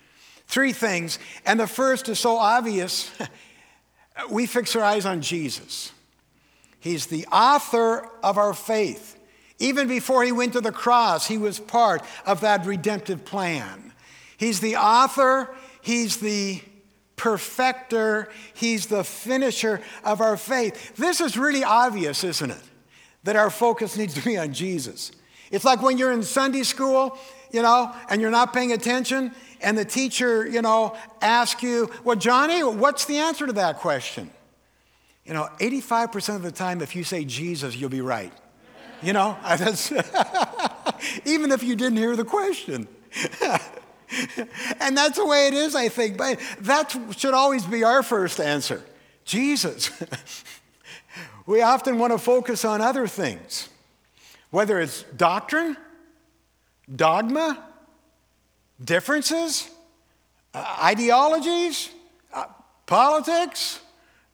Three 0.48 0.74
things, 0.74 1.20
and 1.46 1.60
the 1.60 1.68
first 1.68 2.08
is 2.10 2.20
so 2.20 2.38
obvious 2.38 3.12
we 4.30 4.46
fix 4.46 4.76
our 4.76 4.84
eyes 4.84 5.06
on 5.06 5.22
Jesus. 5.22 5.92
He's 6.80 7.08
the 7.08 7.26
author 7.28 8.08
of 8.24 8.38
our 8.38 8.54
faith. 8.54 9.16
Even 9.60 9.88
before 9.88 10.24
he 10.24 10.32
went 10.32 10.54
to 10.54 10.62
the 10.62 10.72
cross, 10.72 11.28
he 11.28 11.38
was 11.38 11.60
part 11.60 12.04
of 12.26 12.42
that 12.42 12.66
redemptive 12.66 13.26
plan. 13.26 13.94
He's 14.38 14.60
the 14.60 14.76
author 14.76 15.56
He's 15.88 16.18
the 16.18 16.60
perfecter, 17.16 18.28
He's 18.54 18.88
the 18.88 19.06
finisher 19.06 19.80
of 20.04 20.20
our 20.20 20.36
faith. 20.36 20.98
This 20.98 21.22
is 21.22 21.38
really 21.38 21.64
obvious, 21.64 22.26
isn't 22.26 22.52
it? 22.52 22.62
That 23.24 23.38
our 23.38 23.50
focus 23.50 23.96
needs 23.96 24.14
to 24.16 24.22
be 24.22 24.38
on 24.38 24.52
Jesus. 24.52 25.14
It's 25.50 25.64
like 25.64 25.82
when 25.82 25.98
you're 25.98 26.12
in 26.12 26.24
Sunday 26.24 26.64
school, 26.64 27.18
you 27.52 27.62
know, 27.62 27.94
and 28.10 28.22
you're 28.22 28.32
not 28.32 28.54
paying 28.54 28.72
attention, 28.72 29.34
and 29.62 29.78
the 29.78 29.86
teacher, 29.86 30.48
you 30.48 30.62
know, 30.62 30.96
asks 31.22 31.64
you, 31.64 31.90
Well, 32.04 32.16
Johnny, 32.16 32.64
what's 32.64 33.06
the 33.06 33.18
answer 33.18 33.48
to 33.48 33.54
that 33.54 33.78
question? 33.78 34.32
You 35.26 35.34
know, 35.34 35.50
85% 35.60 36.38
of 36.38 36.42
the 36.42 36.52
time, 36.52 36.82
if 36.82 36.96
you 36.96 37.04
say 37.04 37.26
Jesus, 37.26 37.76
you'll 37.76 37.90
be 37.90 38.02
right. 38.02 38.32
You 39.02 39.14
know, 39.14 39.38
even 41.26 41.52
if 41.52 41.64
you 41.64 41.76
didn't 41.76 41.98
hear 41.98 42.16
the 42.16 42.26
question. 42.26 42.88
and 44.80 44.98
that's 44.98 45.18
the 45.18 45.26
way 45.26 45.48
it 45.48 45.54
is, 45.54 45.76
I 45.76 45.90
think. 45.90 46.18
But 46.18 46.40
that 46.62 46.96
should 47.18 47.34
always 47.34 47.66
be 47.66 47.84
our 47.84 48.04
first 48.04 48.40
answer 48.40 48.84
Jesus. 49.26 49.92
we 51.46 51.62
often 51.62 51.98
want 51.98 52.14
to 52.14 52.18
focus 52.18 52.64
on 52.64 52.82
other 52.82 53.08
things, 53.08 53.70
whether 54.50 54.80
it's 54.80 55.04
doctrine, 55.16 55.76
dogma, 56.94 57.64
differences, 58.84 59.70
uh, 60.54 60.78
ideologies, 60.84 61.90
uh, 62.34 62.46
politics, 62.86 63.80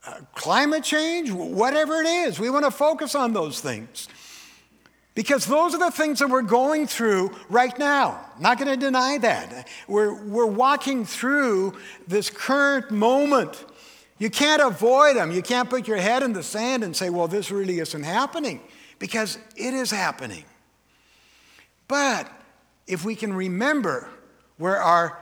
uh, 0.05 0.15
climate 0.35 0.83
change, 0.83 1.31
whatever 1.31 2.01
it 2.01 2.07
is. 2.07 2.39
We 2.39 2.49
want 2.49 2.65
to 2.65 2.71
focus 2.71 3.15
on 3.15 3.33
those 3.33 3.59
things. 3.59 4.07
Because 5.15 5.45
those 5.45 5.75
are 5.75 5.79
the 5.79 5.91
things 5.91 6.19
that 6.19 6.29
we're 6.29 6.41
going 6.41 6.87
through 6.87 7.31
right 7.47 7.77
now. 7.77 8.19
Not 8.39 8.57
going 8.57 8.71
to 8.71 8.77
deny 8.77 9.19
that. 9.19 9.67
We're, 9.87 10.13
we're 10.25 10.47
walking 10.47 11.05
through 11.05 11.77
this 12.07 12.31
current 12.31 12.89
moment. 12.89 13.63
You 14.17 14.31
can't 14.31 14.61
avoid 14.61 15.15
them. 15.15 15.31
You 15.31 15.43
can't 15.43 15.69
put 15.69 15.87
your 15.87 15.97
head 15.97 16.23
in 16.23 16.33
the 16.33 16.41
sand 16.41 16.83
and 16.83 16.95
say, 16.95 17.11
well, 17.11 17.27
this 17.27 17.51
really 17.51 17.77
isn't 17.77 18.03
happening, 18.03 18.61
because 18.97 19.37
it 19.55 19.75
is 19.75 19.91
happening. 19.91 20.45
But 21.87 22.31
if 22.87 23.05
we 23.05 23.15
can 23.15 23.33
remember 23.33 24.09
where 24.57 24.81
our 24.81 25.19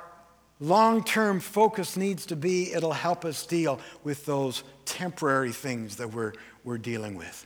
long 0.60 1.04
term 1.04 1.40
focus 1.40 1.98
needs 1.98 2.26
to 2.28 2.36
be, 2.36 2.74
it'll 2.74 2.94
help 2.94 3.26
us 3.26 3.46
deal 3.46 3.80
with 4.04 4.26
those 4.26 4.64
temporary 4.86 5.52
things 5.52 5.98
that 5.98 6.14
we're, 6.14 6.34
we're 6.64 6.78
dealing 6.78 7.16
with. 7.16 7.46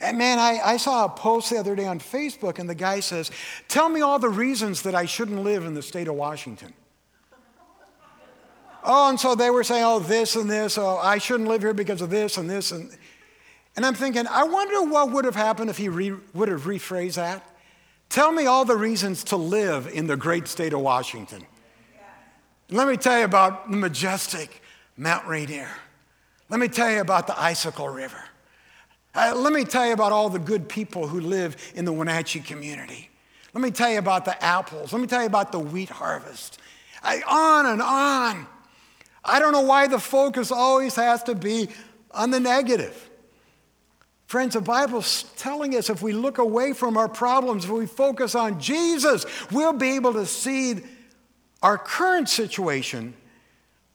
And 0.00 0.18
man, 0.18 0.38
I, 0.38 0.58
I 0.64 0.76
saw 0.78 1.04
a 1.04 1.08
post 1.08 1.50
the 1.50 1.58
other 1.58 1.76
day 1.76 1.86
on 1.86 2.00
Facebook, 2.00 2.58
and 2.58 2.68
the 2.68 2.74
guy 2.74 3.00
says, 3.00 3.30
Tell 3.68 3.88
me 3.88 4.00
all 4.00 4.18
the 4.18 4.28
reasons 4.28 4.82
that 4.82 4.94
I 4.94 5.06
shouldn't 5.06 5.42
live 5.42 5.64
in 5.64 5.74
the 5.74 5.82
state 5.82 6.08
of 6.08 6.14
Washington. 6.14 6.74
oh, 8.84 9.08
and 9.10 9.18
so 9.18 9.34
they 9.34 9.50
were 9.50 9.62
saying, 9.62 9.84
Oh, 9.84 10.00
this 10.00 10.34
and 10.34 10.50
this, 10.50 10.76
oh, 10.76 10.98
I 10.98 11.18
shouldn't 11.18 11.48
live 11.48 11.62
here 11.62 11.72
because 11.72 12.02
of 12.02 12.10
this 12.10 12.36
and 12.36 12.50
this. 12.50 12.72
And, 12.72 12.90
and 13.76 13.86
I'm 13.86 13.94
thinking, 13.94 14.26
I 14.26 14.42
wonder 14.42 14.82
what 14.82 15.12
would 15.12 15.24
have 15.24 15.36
happened 15.36 15.70
if 15.70 15.78
he 15.78 15.88
re, 15.88 16.14
would 16.34 16.48
have 16.48 16.62
rephrased 16.62 17.14
that. 17.14 17.48
Tell 18.12 18.30
me 18.30 18.44
all 18.44 18.66
the 18.66 18.76
reasons 18.76 19.24
to 19.24 19.38
live 19.38 19.86
in 19.86 20.06
the 20.06 20.18
great 20.18 20.46
state 20.46 20.74
of 20.74 20.80
Washington. 20.80 21.46
Let 22.68 22.86
me 22.86 22.98
tell 22.98 23.18
you 23.18 23.24
about 23.24 23.70
the 23.70 23.76
majestic 23.78 24.62
Mount 24.98 25.26
Rainier. 25.26 25.70
Let 26.50 26.60
me 26.60 26.68
tell 26.68 26.90
you 26.90 27.00
about 27.00 27.26
the 27.26 27.40
Icicle 27.40 27.88
River. 27.88 28.22
Uh, 29.14 29.32
let 29.34 29.54
me 29.54 29.64
tell 29.64 29.86
you 29.86 29.94
about 29.94 30.12
all 30.12 30.28
the 30.28 30.38
good 30.38 30.68
people 30.68 31.08
who 31.08 31.20
live 31.20 31.56
in 31.74 31.86
the 31.86 31.92
Wenatchee 31.94 32.40
community. 32.40 33.08
Let 33.54 33.62
me 33.62 33.70
tell 33.70 33.90
you 33.90 33.98
about 33.98 34.26
the 34.26 34.44
apples. 34.44 34.92
Let 34.92 35.00
me 35.00 35.06
tell 35.06 35.22
you 35.22 35.26
about 35.26 35.50
the 35.50 35.60
wheat 35.60 35.88
harvest. 35.88 36.60
I, 37.02 37.22
on 37.26 37.64
and 37.64 37.80
on. 37.80 38.46
I 39.24 39.38
don't 39.38 39.52
know 39.52 39.62
why 39.62 39.86
the 39.86 39.98
focus 39.98 40.52
always 40.52 40.96
has 40.96 41.22
to 41.22 41.34
be 41.34 41.70
on 42.10 42.30
the 42.30 42.40
negative. 42.40 43.08
Friends, 44.32 44.54
the 44.54 44.62
Bible's 44.62 45.24
telling 45.36 45.76
us 45.76 45.90
if 45.90 46.00
we 46.00 46.14
look 46.14 46.38
away 46.38 46.72
from 46.72 46.96
our 46.96 47.06
problems, 47.06 47.66
if 47.66 47.70
we 47.70 47.84
focus 47.84 48.34
on 48.34 48.58
Jesus, 48.58 49.26
we'll 49.50 49.74
be 49.74 49.90
able 49.90 50.14
to 50.14 50.24
see 50.24 50.76
our 51.62 51.76
current 51.76 52.30
situation 52.30 53.12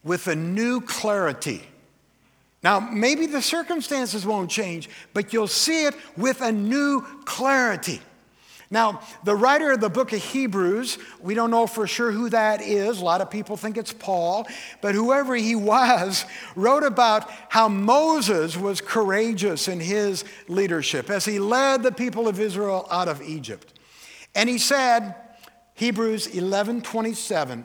with 0.04 0.28
a 0.28 0.36
new 0.36 0.80
clarity. 0.80 1.62
Now, 2.62 2.78
maybe 2.78 3.26
the 3.26 3.42
circumstances 3.42 4.24
won't 4.24 4.48
change, 4.48 4.88
but 5.12 5.32
you'll 5.32 5.48
see 5.48 5.86
it 5.86 5.96
with 6.16 6.40
a 6.40 6.52
new 6.52 7.00
clarity. 7.24 8.00
Now, 8.70 9.00
the 9.24 9.34
writer 9.34 9.72
of 9.72 9.80
the 9.80 9.88
book 9.88 10.12
of 10.12 10.22
Hebrews, 10.22 10.98
we 11.20 11.34
don't 11.34 11.50
know 11.50 11.66
for 11.66 11.86
sure 11.86 12.10
who 12.10 12.28
that 12.28 12.60
is. 12.60 13.00
A 13.00 13.04
lot 13.04 13.22
of 13.22 13.30
people 13.30 13.56
think 13.56 13.78
it's 13.78 13.94
Paul, 13.94 14.46
but 14.82 14.94
whoever 14.94 15.34
he 15.34 15.54
was, 15.54 16.26
wrote 16.56 16.82
about 16.82 17.30
how 17.48 17.68
Moses 17.68 18.56
was 18.56 18.80
courageous 18.80 19.68
in 19.68 19.80
his 19.80 20.24
leadership 20.48 21.08
as 21.08 21.24
he 21.24 21.38
led 21.38 21.82
the 21.82 21.92
people 21.92 22.28
of 22.28 22.38
Israel 22.38 22.86
out 22.90 23.08
of 23.08 23.22
Egypt. 23.22 23.72
And 24.34 24.48
he 24.48 24.58
said, 24.58 25.14
Hebrews 25.74 26.26
11 26.26 26.82
27, 26.82 27.64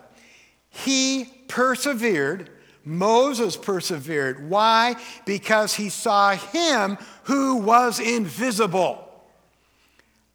he 0.69 1.25
persevered 1.47 2.49
Moses 2.85 3.55
persevered. 3.55 4.49
Why? 4.49 4.95
Because 5.25 5.73
he 5.73 5.89
saw 5.89 6.35
him 6.35 6.97
who 7.23 7.57
was 7.57 7.99
invisible. 7.99 9.09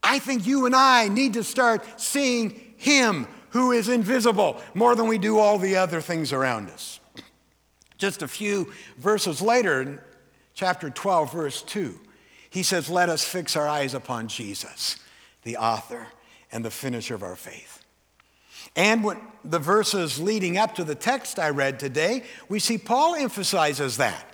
I 0.03 0.19
think 0.19 0.47
you 0.47 0.67
and 0.67 0.75
I 0.75 1.09
need 1.09 1.35
to 1.35 1.45
start 1.45 1.85
seeing 2.01 2.75
him 2.77 3.27
who 3.51 3.73
is 3.73 3.89
invisible 3.89 4.61
more 4.75 4.95
than 4.95 5.07
we 5.07 5.19
do 5.19 5.39
all 5.39 5.59
the 5.59 5.77
other 5.77 6.01
things 6.01 6.33
around 6.33 6.71
us. 6.71 7.01
Just 7.97 8.23
a 8.23 8.29
few 8.29 8.73
verses 8.97 9.43
later, 9.43 9.83
in 9.83 9.99
chapter 10.55 10.89
12, 10.91 11.33
verse 11.33 11.63
2, 11.63 11.99
he 12.51 12.63
says, 12.63 12.89
Let 12.89 13.09
us 13.09 13.25
fix 13.25 13.57
our 13.57 13.67
eyes 13.67 13.95
upon 13.95 14.29
Jesus, 14.29 14.97
the 15.43 15.57
author 15.57 16.07
and 16.53 16.65
the 16.65 16.71
finisher 16.71 17.15
of 17.15 17.23
our 17.23 17.37
faith. 17.37 17.83
And 18.77 19.03
when 19.03 19.19
the 19.45 19.59
verses 19.59 20.21
leading 20.21 20.57
up 20.57 20.75
to 20.77 20.85
the 20.85 20.95
text 20.95 21.39
I 21.39 21.51
read 21.51 21.81
today, 21.81 22.25
we 22.49 22.61
see 22.61 22.79
Paul 22.79 23.17
emphasizes 23.17 23.97
that. 23.97 24.25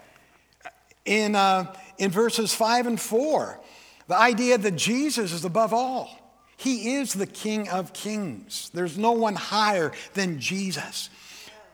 In, 1.04 1.34
uh, 1.34 1.74
in 1.98 2.10
verses 2.10 2.54
5 2.54 2.86
and 2.86 3.00
4, 3.00 3.60
the 4.06 4.16
idea 4.16 4.58
that 4.58 4.76
Jesus 4.76 5.32
is 5.32 5.44
above 5.44 5.72
all. 5.72 6.20
He 6.56 6.94
is 6.94 7.12
the 7.12 7.26
King 7.26 7.68
of 7.68 7.92
kings. 7.92 8.70
There's 8.72 8.96
no 8.96 9.12
one 9.12 9.34
higher 9.34 9.92
than 10.14 10.38
Jesus. 10.38 11.10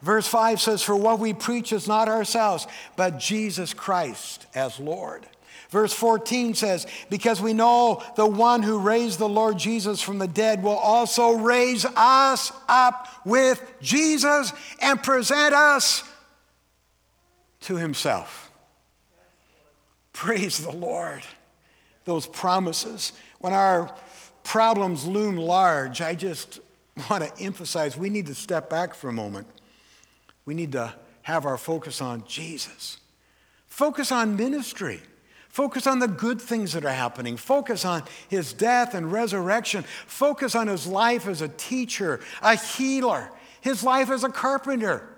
Verse 0.03 0.27
5 0.27 0.61
says, 0.61 0.83
For 0.83 0.97
what 0.97 1.19
we 1.19 1.35
preach 1.35 1.73
is 1.73 1.87
not 1.87 2.09
ourselves, 2.09 2.67
but 2.97 3.19
Jesus 3.19 3.75
Christ 3.75 4.47
as 4.55 4.81
Lord. 4.81 5.27
Verse 5.69 5.93
14 5.93 6.55
says, 6.55 6.87
Because 7.11 7.41
we 7.41 7.53
know 7.53 8.03
the 8.17 8.27
one 8.27 8.63
who 8.63 8.81
raised 8.81 9.19
the 9.19 9.29
Lord 9.29 9.59
Jesus 9.59 10.01
from 10.01 10.19
the 10.19 10.27
dead 10.27 10.63
will 10.63 10.73
also 10.73 11.33
raise 11.33 11.85
us 11.85 12.51
up 12.69 13.07
with 13.25 13.63
Jesus 13.81 14.53
and 14.81 15.03
present 15.03 15.55
us 15.55 16.03
to 17.63 17.77
himself. 17.77 18.51
Praise 20.13 20.59
the 20.59 20.73
Lord. 20.73 21.23
Those 22.11 22.27
promises. 22.27 23.13
When 23.39 23.53
our 23.53 23.95
problems 24.43 25.07
loom 25.07 25.37
large, 25.37 26.01
I 26.01 26.17
just 26.17 26.59
want 27.09 27.23
to 27.23 27.41
emphasize 27.41 27.97
we 27.97 28.11
need 28.11 28.27
to 28.27 28.35
step 28.35 28.69
back 28.69 28.95
for 28.95 29.09
a 29.09 29.13
moment. 29.13 29.47
We 30.45 30.55
need 30.55 30.73
to 30.73 30.93
have 31.23 31.47
our 31.47 31.57
focus 31.57 32.01
on 32.01 32.25
Jesus. 32.27 32.99
Focus 33.69 34.11
on 34.11 34.35
ministry. 34.35 35.01
Focus 35.51 35.87
on 35.87 36.01
the 36.01 36.09
good 36.09 36.41
things 36.41 36.73
that 36.73 36.85
are 36.85 36.93
happening. 36.93 37.37
Focus 37.37 37.85
on 37.85 38.03
his 38.27 38.53
death 38.53 38.93
and 38.95 39.13
resurrection. 39.13 39.85
Focus 40.09 40.57
on 40.57 40.67
his 40.67 40.89
life 40.89 41.29
as 41.29 41.43
a 41.43 41.49
teacher, 41.49 42.19
a 42.43 42.57
healer, 42.57 43.31
his 43.61 43.85
life 43.85 44.11
as 44.11 44.25
a 44.25 44.31
carpenter. 44.31 45.09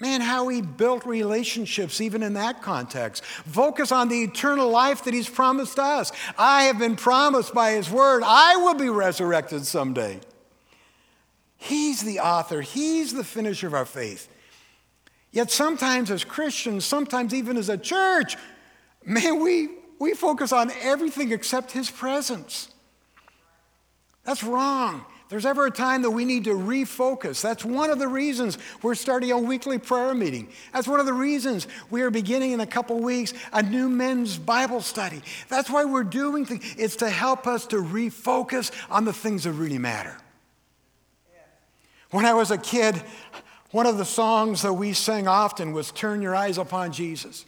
Man, 0.00 0.20
how 0.20 0.46
he 0.46 0.62
built 0.62 1.04
relationships 1.04 2.00
even 2.00 2.22
in 2.22 2.34
that 2.34 2.62
context. 2.62 3.24
Focus 3.24 3.90
on 3.90 4.08
the 4.08 4.22
eternal 4.22 4.70
life 4.70 5.04
that 5.04 5.14
he's 5.14 5.28
promised 5.28 5.78
us. 5.78 6.12
I 6.36 6.64
have 6.64 6.78
been 6.78 6.94
promised 6.94 7.52
by 7.52 7.72
his 7.72 7.90
word, 7.90 8.22
I 8.24 8.56
will 8.56 8.74
be 8.74 8.88
resurrected 8.88 9.66
someday. 9.66 10.20
He's 11.56 12.02
the 12.02 12.20
author, 12.20 12.60
he's 12.60 13.12
the 13.12 13.24
finisher 13.24 13.66
of 13.66 13.74
our 13.74 13.86
faith. 13.86 14.28
Yet 15.32 15.50
sometimes 15.50 16.10
as 16.10 16.24
Christians, 16.24 16.84
sometimes 16.84 17.34
even 17.34 17.56
as 17.56 17.68
a 17.68 17.76
church, 17.76 18.36
man, 19.04 19.42
we, 19.42 19.68
we 19.98 20.14
focus 20.14 20.52
on 20.52 20.70
everything 20.80 21.32
except 21.32 21.72
his 21.72 21.90
presence. 21.90 22.68
That's 24.24 24.44
wrong 24.44 25.04
there's 25.28 25.44
ever 25.44 25.66
a 25.66 25.70
time 25.70 26.02
that 26.02 26.10
we 26.10 26.24
need 26.24 26.44
to 26.44 26.54
refocus, 26.54 27.42
that's 27.42 27.64
one 27.64 27.90
of 27.90 27.98
the 27.98 28.08
reasons 28.08 28.56
we're 28.82 28.94
starting 28.94 29.30
a 29.30 29.38
weekly 29.38 29.78
prayer 29.78 30.14
meeting. 30.14 30.48
That's 30.72 30.88
one 30.88 31.00
of 31.00 31.06
the 31.06 31.12
reasons 31.12 31.66
we 31.90 32.02
are 32.02 32.10
beginning 32.10 32.52
in 32.52 32.60
a 32.60 32.66
couple 32.66 32.98
weeks 33.00 33.34
a 33.52 33.62
new 33.62 33.88
men's 33.88 34.38
Bible 34.38 34.80
study. 34.80 35.22
That's 35.48 35.68
why 35.68 35.84
we're 35.84 36.04
doing 36.04 36.46
things. 36.46 36.74
It's 36.78 36.96
to 36.96 37.10
help 37.10 37.46
us 37.46 37.66
to 37.66 37.76
refocus 37.76 38.70
on 38.90 39.04
the 39.04 39.12
things 39.12 39.44
that 39.44 39.52
really 39.52 39.78
matter. 39.78 40.16
When 42.10 42.24
I 42.24 42.32
was 42.32 42.50
a 42.50 42.58
kid, 42.58 42.96
one 43.70 43.86
of 43.86 43.98
the 43.98 44.04
songs 44.06 44.62
that 44.62 44.72
we 44.72 44.94
sang 44.94 45.28
often 45.28 45.72
was 45.72 45.92
Turn 45.92 46.22
Your 46.22 46.34
Eyes 46.34 46.56
Upon 46.56 46.90
Jesus. 46.90 47.44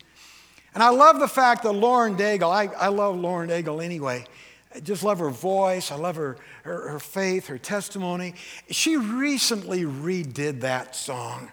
And 0.74 0.82
I 0.82 0.90
love 0.90 1.18
the 1.18 1.28
fact 1.28 1.62
that 1.62 1.72
Lauren 1.72 2.16
Daigle, 2.16 2.52
I, 2.52 2.66
I 2.74 2.88
love 2.88 3.16
Lauren 3.16 3.48
Daigle 3.48 3.82
anyway. 3.82 4.26
I 4.74 4.80
just 4.80 5.02
love 5.02 5.18
her 5.18 5.30
voice. 5.30 5.90
I 5.90 5.96
love 5.96 6.16
her, 6.16 6.36
her, 6.62 6.90
her 6.90 7.00
faith, 7.00 7.48
her 7.48 7.58
testimony. 7.58 8.34
She 8.70 8.96
recently 8.96 9.82
redid 9.82 10.60
that 10.60 10.94
song. 10.94 11.50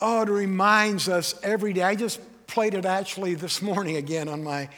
Oh, 0.00 0.22
it 0.22 0.28
reminds 0.30 1.08
us 1.08 1.34
every 1.42 1.72
day. 1.72 1.82
I 1.82 1.94
just 1.94 2.20
played 2.46 2.74
it 2.74 2.84
actually 2.84 3.34
this 3.34 3.60
morning 3.60 3.96
again 3.96 4.28
on 4.28 4.42
my, 4.42 4.68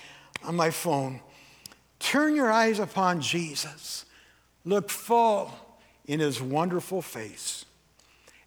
on 0.45 0.57
my 0.57 0.71
phone. 0.71 1.21
Turn 2.01 2.35
your 2.35 2.51
eyes 2.51 2.81
upon 2.81 3.21
Jesus. 3.21 4.05
Look 4.65 4.91
full 4.91 5.53
in 6.07 6.21
his 6.21 6.43
wonderful 6.43 7.03
face. 7.03 7.65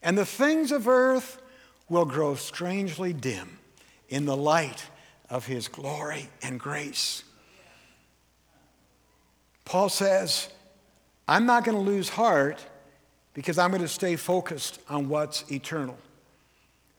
And 0.03 0.17
the 0.17 0.25
things 0.25 0.71
of 0.71 0.87
earth 0.87 1.41
will 1.89 2.05
grow 2.05 2.35
strangely 2.35 3.13
dim 3.13 3.57
in 4.09 4.25
the 4.25 4.35
light 4.35 4.85
of 5.29 5.45
his 5.45 5.67
glory 5.67 6.29
and 6.43 6.59
grace. 6.59 7.23
Paul 9.65 9.89
says, 9.89 10.47
I'm 11.27 11.45
not 11.45 11.65
going 11.65 11.77
to 11.77 11.83
lose 11.83 12.07
heart 12.09 12.63
because 13.33 13.57
I'm 13.57 13.71
going 13.71 13.81
to 13.81 13.87
stay 13.87 14.15
focused 14.15 14.79
on 14.87 15.09
what's 15.09 15.51
eternal. 15.51 15.97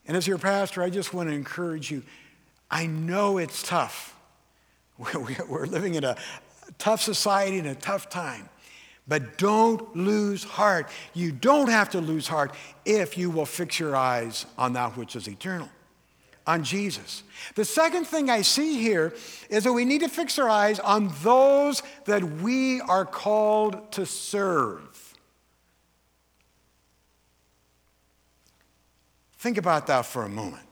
And 0.06 0.16
as 0.16 0.26
your 0.26 0.38
pastor, 0.38 0.82
I 0.82 0.90
just 0.90 1.14
want 1.14 1.28
to 1.28 1.34
encourage 1.34 1.90
you. 1.90 2.02
I 2.70 2.86
know 2.86 3.38
it's 3.38 3.62
tough. 3.62 4.16
We're 4.98 5.66
living 5.66 5.94
in 5.94 6.04
a 6.04 6.16
tough 6.78 7.00
society 7.00 7.58
and 7.58 7.68
a 7.68 7.74
tough 7.74 8.08
time. 8.08 8.48
But 9.08 9.38
don't 9.38 9.94
lose 9.94 10.42
heart. 10.42 10.90
You 11.14 11.30
don't 11.30 11.68
have 11.68 11.90
to 11.90 12.00
lose 12.00 12.26
heart 12.26 12.52
if 12.84 13.16
you 13.16 13.30
will 13.30 13.46
fix 13.46 13.78
your 13.78 13.94
eyes 13.94 14.46
on 14.58 14.72
that 14.72 14.96
which 14.96 15.14
is 15.14 15.28
eternal 15.28 15.68
on 16.46 16.62
Jesus. 16.62 17.22
The 17.54 17.64
second 17.64 18.06
thing 18.06 18.30
I 18.30 18.42
see 18.42 18.80
here 18.80 19.14
is 19.50 19.64
that 19.64 19.72
we 19.72 19.84
need 19.84 20.00
to 20.00 20.08
fix 20.08 20.38
our 20.38 20.48
eyes 20.48 20.78
on 20.78 21.12
those 21.22 21.82
that 22.04 22.22
we 22.22 22.80
are 22.82 23.04
called 23.04 23.92
to 23.92 24.06
serve. 24.06 25.14
Think 29.38 29.58
about 29.58 29.86
that 29.88 30.06
for 30.06 30.22
a 30.22 30.28
moment. 30.28 30.62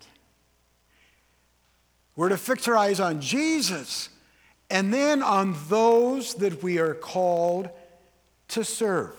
We're 2.16 2.28
to 2.28 2.36
fix 2.36 2.68
our 2.68 2.76
eyes 2.76 3.00
on 3.00 3.20
Jesus 3.20 4.08
and 4.70 4.94
then 4.94 5.22
on 5.22 5.56
those 5.68 6.34
that 6.36 6.62
we 6.62 6.78
are 6.78 6.94
called 6.94 7.68
to 8.48 8.64
serve. 8.64 9.18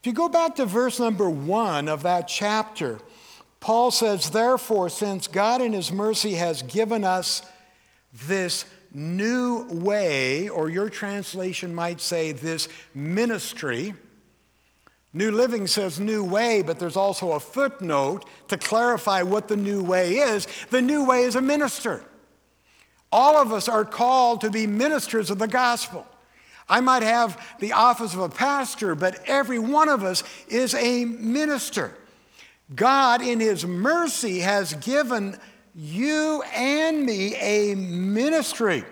If 0.00 0.06
you 0.06 0.12
go 0.12 0.28
back 0.28 0.56
to 0.56 0.66
verse 0.66 1.00
number 1.00 1.28
one 1.28 1.88
of 1.88 2.04
that 2.04 2.28
chapter, 2.28 3.00
Paul 3.60 3.90
says, 3.90 4.30
Therefore, 4.30 4.88
since 4.88 5.26
God 5.26 5.60
in 5.60 5.72
His 5.72 5.90
mercy 5.92 6.34
has 6.34 6.62
given 6.62 7.04
us 7.04 7.42
this 8.26 8.64
new 8.92 9.66
way, 9.70 10.48
or 10.48 10.70
your 10.70 10.88
translation 10.88 11.74
might 11.74 12.00
say 12.00 12.32
this 12.32 12.68
ministry, 12.94 13.94
New 15.12 15.30
Living 15.30 15.66
says 15.66 15.98
new 15.98 16.22
way, 16.22 16.62
but 16.62 16.78
there's 16.78 16.96
also 16.96 17.32
a 17.32 17.40
footnote 17.40 18.24
to 18.48 18.58
clarify 18.58 19.22
what 19.22 19.48
the 19.48 19.56
new 19.56 19.82
way 19.82 20.16
is. 20.16 20.46
The 20.70 20.82
new 20.82 21.04
way 21.04 21.22
is 21.22 21.34
a 21.34 21.40
minister. 21.40 22.04
All 23.10 23.36
of 23.36 23.52
us 23.52 23.68
are 23.68 23.84
called 23.84 24.42
to 24.42 24.50
be 24.50 24.66
ministers 24.66 25.30
of 25.30 25.38
the 25.38 25.48
gospel. 25.48 26.06
I 26.68 26.80
might 26.80 27.02
have 27.02 27.56
the 27.58 27.72
office 27.72 28.12
of 28.12 28.20
a 28.20 28.28
pastor, 28.28 28.94
but 28.94 29.22
every 29.26 29.58
one 29.58 29.88
of 29.88 30.04
us 30.04 30.22
is 30.48 30.74
a 30.74 31.06
minister. 31.06 31.94
God, 32.74 33.22
in 33.22 33.40
His 33.40 33.64
mercy, 33.64 34.40
has 34.40 34.74
given 34.74 35.38
you 35.74 36.42
and 36.54 37.04
me 37.04 37.34
a 37.36 37.74
ministry. 37.74 38.84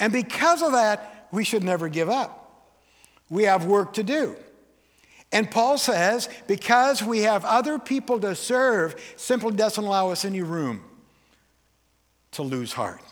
And 0.00 0.12
because 0.12 0.62
of 0.62 0.72
that, 0.72 1.28
we 1.32 1.44
should 1.44 1.64
never 1.64 1.88
give 1.88 2.08
up. 2.08 2.72
We 3.28 3.44
have 3.44 3.66
work 3.66 3.94
to 3.94 4.02
do. 4.02 4.36
And 5.30 5.50
Paul 5.50 5.76
says, 5.76 6.28
because 6.46 7.02
we 7.02 7.20
have 7.20 7.44
other 7.44 7.78
people 7.78 8.18
to 8.20 8.34
serve, 8.34 8.96
simply 9.16 9.52
doesn't 9.52 9.82
allow 9.82 10.10
us 10.10 10.24
any 10.24 10.40
room 10.40 10.82
to 12.32 12.42
lose 12.42 12.72
heart. 12.72 13.02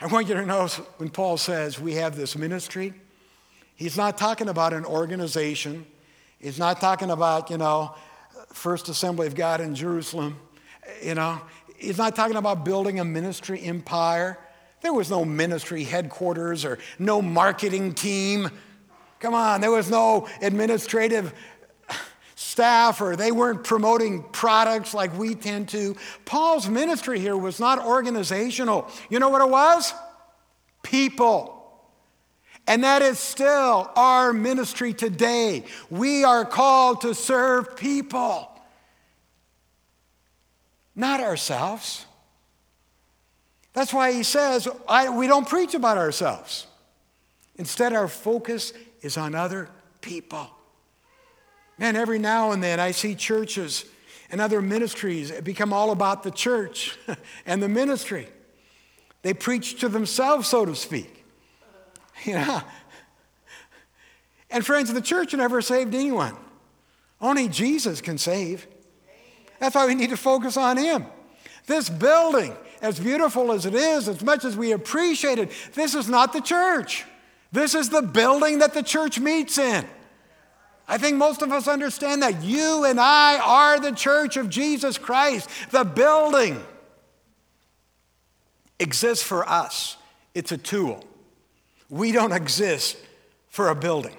I 0.00 0.06
want 0.06 0.28
you 0.28 0.34
to 0.34 0.44
know 0.44 0.66
when 0.98 1.08
Paul 1.08 1.38
says 1.38 1.80
we 1.80 1.94
have 1.94 2.14
this 2.14 2.36
ministry, 2.36 2.92
he's 3.74 3.96
not 3.96 4.18
talking 4.18 4.48
about 4.48 4.72
an 4.72 4.84
organization. 4.84 5.86
He's 6.40 6.58
not 6.58 6.80
talking 6.80 7.10
about, 7.10 7.50
you 7.50 7.58
know, 7.58 7.94
First 8.52 8.88
Assembly 8.88 9.26
of 9.26 9.34
God 9.34 9.60
in 9.60 9.74
Jerusalem. 9.74 10.38
You 11.02 11.14
know, 11.14 11.40
he's 11.76 11.98
not 11.98 12.14
talking 12.14 12.36
about 12.36 12.64
building 12.64 13.00
a 13.00 13.04
ministry 13.04 13.62
empire. 13.62 14.38
There 14.80 14.92
was 14.92 15.10
no 15.10 15.24
ministry 15.24 15.84
headquarters 15.84 16.64
or 16.64 16.78
no 16.98 17.20
marketing 17.20 17.94
team. 17.94 18.50
Come 19.20 19.34
on, 19.34 19.60
there 19.60 19.72
was 19.72 19.90
no 19.90 20.28
administrative 20.40 21.34
staff 22.36 23.00
or 23.00 23.16
they 23.16 23.32
weren't 23.32 23.64
promoting 23.64 24.22
products 24.30 24.94
like 24.94 25.16
we 25.18 25.34
tend 25.34 25.68
to. 25.70 25.96
Paul's 26.24 26.68
ministry 26.68 27.18
here 27.18 27.36
was 27.36 27.58
not 27.58 27.84
organizational. 27.84 28.88
You 29.10 29.18
know 29.18 29.28
what 29.28 29.42
it 29.42 29.50
was? 29.50 29.92
People. 30.84 31.57
And 32.68 32.84
that 32.84 33.00
is 33.00 33.18
still 33.18 33.90
our 33.96 34.34
ministry 34.34 34.92
today. 34.92 35.64
We 35.88 36.22
are 36.22 36.44
called 36.44 37.00
to 37.00 37.14
serve 37.14 37.78
people, 37.78 38.46
not 40.94 41.20
ourselves. 41.20 42.04
That's 43.72 43.94
why 43.94 44.12
he 44.12 44.22
says 44.22 44.68
we 45.14 45.26
don't 45.26 45.48
preach 45.48 45.72
about 45.72 45.96
ourselves. 45.96 46.66
Instead, 47.56 47.94
our 47.94 48.06
focus 48.06 48.74
is 49.00 49.16
on 49.16 49.34
other 49.34 49.70
people. 50.02 50.50
Man, 51.78 51.96
every 51.96 52.18
now 52.18 52.52
and 52.52 52.62
then 52.62 52.80
I 52.80 52.90
see 52.90 53.14
churches 53.14 53.86
and 54.30 54.42
other 54.42 54.60
ministries 54.60 55.30
become 55.40 55.72
all 55.72 55.90
about 55.90 56.22
the 56.22 56.30
church 56.30 56.98
and 57.46 57.62
the 57.62 57.68
ministry. 57.68 58.28
They 59.22 59.32
preach 59.32 59.80
to 59.80 59.88
themselves, 59.88 60.48
so 60.48 60.66
to 60.66 60.76
speak. 60.76 61.17
Yeah. 62.26 62.62
And 64.50 64.64
friends, 64.64 64.92
the 64.92 65.02
church 65.02 65.34
never 65.34 65.60
saved 65.60 65.94
anyone. 65.94 66.34
Only 67.20 67.48
Jesus 67.48 68.00
can 68.00 68.18
save. 68.18 68.66
That's 69.60 69.74
why 69.74 69.86
we 69.86 69.94
need 69.94 70.10
to 70.10 70.16
focus 70.16 70.56
on 70.56 70.76
Him. 70.76 71.04
This 71.66 71.90
building, 71.90 72.56
as 72.80 72.98
beautiful 72.98 73.52
as 73.52 73.66
it 73.66 73.74
is, 73.74 74.08
as 74.08 74.22
much 74.22 74.44
as 74.44 74.56
we 74.56 74.72
appreciate 74.72 75.38
it, 75.38 75.50
this 75.74 75.94
is 75.94 76.08
not 76.08 76.32
the 76.32 76.40
church. 76.40 77.04
This 77.52 77.74
is 77.74 77.90
the 77.90 78.02
building 78.02 78.60
that 78.60 78.74
the 78.74 78.82
church 78.82 79.18
meets 79.18 79.58
in. 79.58 79.84
I 80.86 80.96
think 80.96 81.18
most 81.18 81.42
of 81.42 81.52
us 81.52 81.68
understand 81.68 82.22
that 82.22 82.42
you 82.42 82.84
and 82.84 82.98
I 82.98 83.38
are 83.38 83.78
the 83.78 83.92
church 83.92 84.38
of 84.38 84.48
Jesus 84.48 84.96
Christ. 84.96 85.50
The 85.70 85.84
building 85.84 86.62
exists 88.78 89.24
for 89.24 89.46
us, 89.46 89.96
it's 90.34 90.52
a 90.52 90.58
tool. 90.58 91.04
We 91.90 92.12
don't 92.12 92.32
exist 92.32 92.96
for 93.48 93.68
a 93.68 93.74
building. 93.74 94.16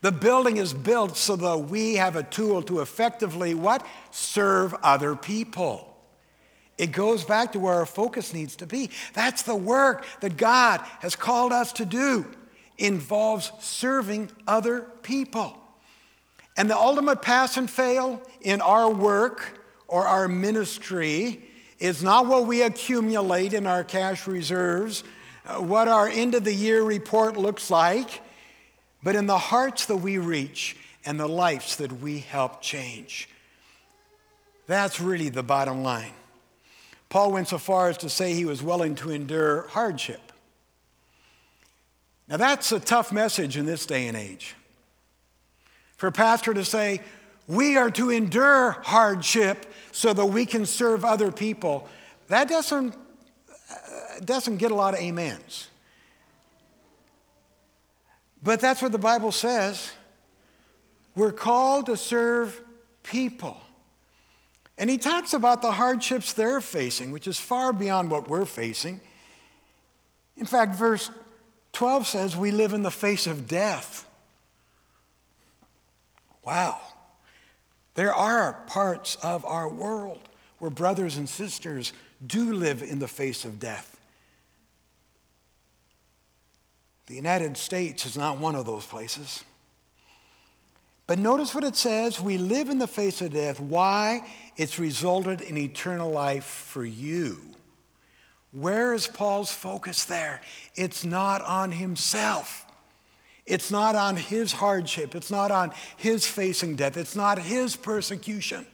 The 0.00 0.12
building 0.12 0.58
is 0.58 0.72
built 0.72 1.16
so 1.16 1.34
that 1.36 1.58
we 1.70 1.96
have 1.96 2.14
a 2.14 2.22
tool 2.22 2.62
to 2.62 2.80
effectively 2.80 3.54
what? 3.54 3.84
Serve 4.10 4.74
other 4.82 5.16
people. 5.16 5.84
It 6.76 6.92
goes 6.92 7.24
back 7.24 7.52
to 7.52 7.58
where 7.58 7.74
our 7.74 7.86
focus 7.86 8.32
needs 8.32 8.54
to 8.56 8.66
be. 8.66 8.90
That's 9.12 9.42
the 9.42 9.56
work 9.56 10.04
that 10.20 10.36
God 10.36 10.80
has 11.00 11.16
called 11.16 11.52
us 11.52 11.72
to 11.74 11.84
do. 11.84 12.26
Involves 12.76 13.50
serving 13.58 14.30
other 14.46 14.82
people. 15.02 15.58
And 16.56 16.70
the 16.70 16.76
ultimate 16.76 17.20
pass 17.20 17.56
and 17.56 17.68
fail 17.68 18.22
in 18.40 18.60
our 18.60 18.88
work 18.88 19.60
or 19.88 20.06
our 20.06 20.28
ministry 20.28 21.42
is 21.80 22.02
not 22.02 22.26
what 22.26 22.46
we 22.46 22.62
accumulate 22.62 23.54
in 23.54 23.66
our 23.66 23.82
cash 23.82 24.28
reserves, 24.28 25.02
what 25.56 25.88
our 25.88 26.08
end 26.08 26.34
of 26.34 26.44
the 26.44 26.54
year 26.54 26.82
report 26.82 27.36
looks 27.36 27.70
like, 27.70 28.22
but 29.02 29.14
in 29.14 29.26
the 29.26 29.38
hearts 29.38 29.86
that 29.86 29.96
we 29.96 30.18
reach 30.18 30.76
and 31.04 31.18
the 31.18 31.28
lives 31.28 31.76
that 31.76 32.00
we 32.00 32.18
help 32.18 32.60
change. 32.60 33.28
That's 34.66 35.00
really 35.00 35.30
the 35.30 35.42
bottom 35.42 35.82
line. 35.82 36.12
Paul 37.08 37.32
went 37.32 37.48
so 37.48 37.58
far 37.58 37.88
as 37.88 37.96
to 37.98 38.10
say 38.10 38.34
he 38.34 38.44
was 38.44 38.62
willing 38.62 38.94
to 38.96 39.10
endure 39.10 39.66
hardship. 39.68 40.20
Now, 42.28 42.36
that's 42.36 42.70
a 42.72 42.80
tough 42.80 43.10
message 43.10 43.56
in 43.56 43.64
this 43.64 43.86
day 43.86 44.06
and 44.08 44.16
age 44.16 44.54
for 45.96 46.06
a 46.06 46.12
pastor 46.12 46.54
to 46.54 46.64
say, 46.64 47.00
we 47.46 47.76
are 47.76 47.90
to 47.92 48.10
endure 48.10 48.76
hardship 48.82 49.66
so 49.90 50.12
that 50.12 50.26
we 50.26 50.44
can 50.44 50.66
serve 50.66 51.04
other 51.04 51.32
people, 51.32 51.88
that 52.28 52.48
doesn't, 52.48 52.94
doesn't 54.24 54.56
get 54.56 54.70
a 54.70 54.74
lot 54.74 54.94
of 54.94 55.00
amens. 55.00 55.68
But 58.42 58.60
that's 58.60 58.80
what 58.80 58.92
the 58.92 58.98
Bible 58.98 59.32
says. 59.32 59.90
We're 61.14 61.32
called 61.32 61.86
to 61.86 61.96
serve 61.96 62.60
people. 63.02 63.60
And 64.76 64.88
he 64.88 64.96
talks 64.96 65.32
about 65.32 65.60
the 65.60 65.72
hardships 65.72 66.32
they're 66.32 66.60
facing, 66.60 67.10
which 67.10 67.26
is 67.26 67.38
far 67.38 67.72
beyond 67.72 68.10
what 68.10 68.28
we're 68.28 68.44
facing. 68.44 69.00
In 70.36 70.46
fact, 70.46 70.76
verse 70.76 71.10
12 71.72 72.06
says, 72.06 72.36
We 72.36 72.52
live 72.52 72.72
in 72.72 72.82
the 72.82 72.90
face 72.90 73.26
of 73.26 73.48
death. 73.48 74.08
Wow. 76.44 76.80
There 77.94 78.14
are 78.14 78.52
parts 78.68 79.16
of 79.16 79.44
our 79.44 79.68
world 79.68 80.20
where 80.60 80.70
brothers 80.70 81.16
and 81.16 81.28
sisters 81.28 81.92
do 82.26 82.52
live 82.52 82.82
in 82.82 82.98
the 82.98 83.08
face 83.08 83.44
of 83.44 83.60
death. 83.60 83.96
The 87.06 87.14
United 87.14 87.56
States 87.56 88.04
is 88.04 88.16
not 88.16 88.38
one 88.38 88.54
of 88.54 88.66
those 88.66 88.84
places. 88.84 89.44
But 91.06 91.18
notice 91.18 91.54
what 91.54 91.64
it 91.64 91.74
says 91.74 92.20
we 92.20 92.36
live 92.36 92.68
in 92.68 92.78
the 92.78 92.86
face 92.86 93.22
of 93.22 93.32
death. 93.32 93.58
Why? 93.58 94.28
It's 94.56 94.78
resulted 94.78 95.40
in 95.40 95.56
eternal 95.56 96.10
life 96.10 96.44
for 96.44 96.84
you. 96.84 97.38
Where 98.52 98.92
is 98.92 99.06
Paul's 99.06 99.50
focus 99.50 100.04
there? 100.04 100.42
It's 100.74 101.04
not 101.04 101.40
on 101.42 101.72
himself. 101.72 102.66
It's 103.46 103.70
not 103.70 103.94
on 103.94 104.16
his 104.16 104.52
hardship. 104.52 105.14
It's 105.14 105.30
not 105.30 105.50
on 105.50 105.72
his 105.96 106.26
facing 106.26 106.76
death. 106.76 106.98
It's 106.98 107.16
not 107.16 107.38
his 107.38 107.74
persecution. 107.74 108.66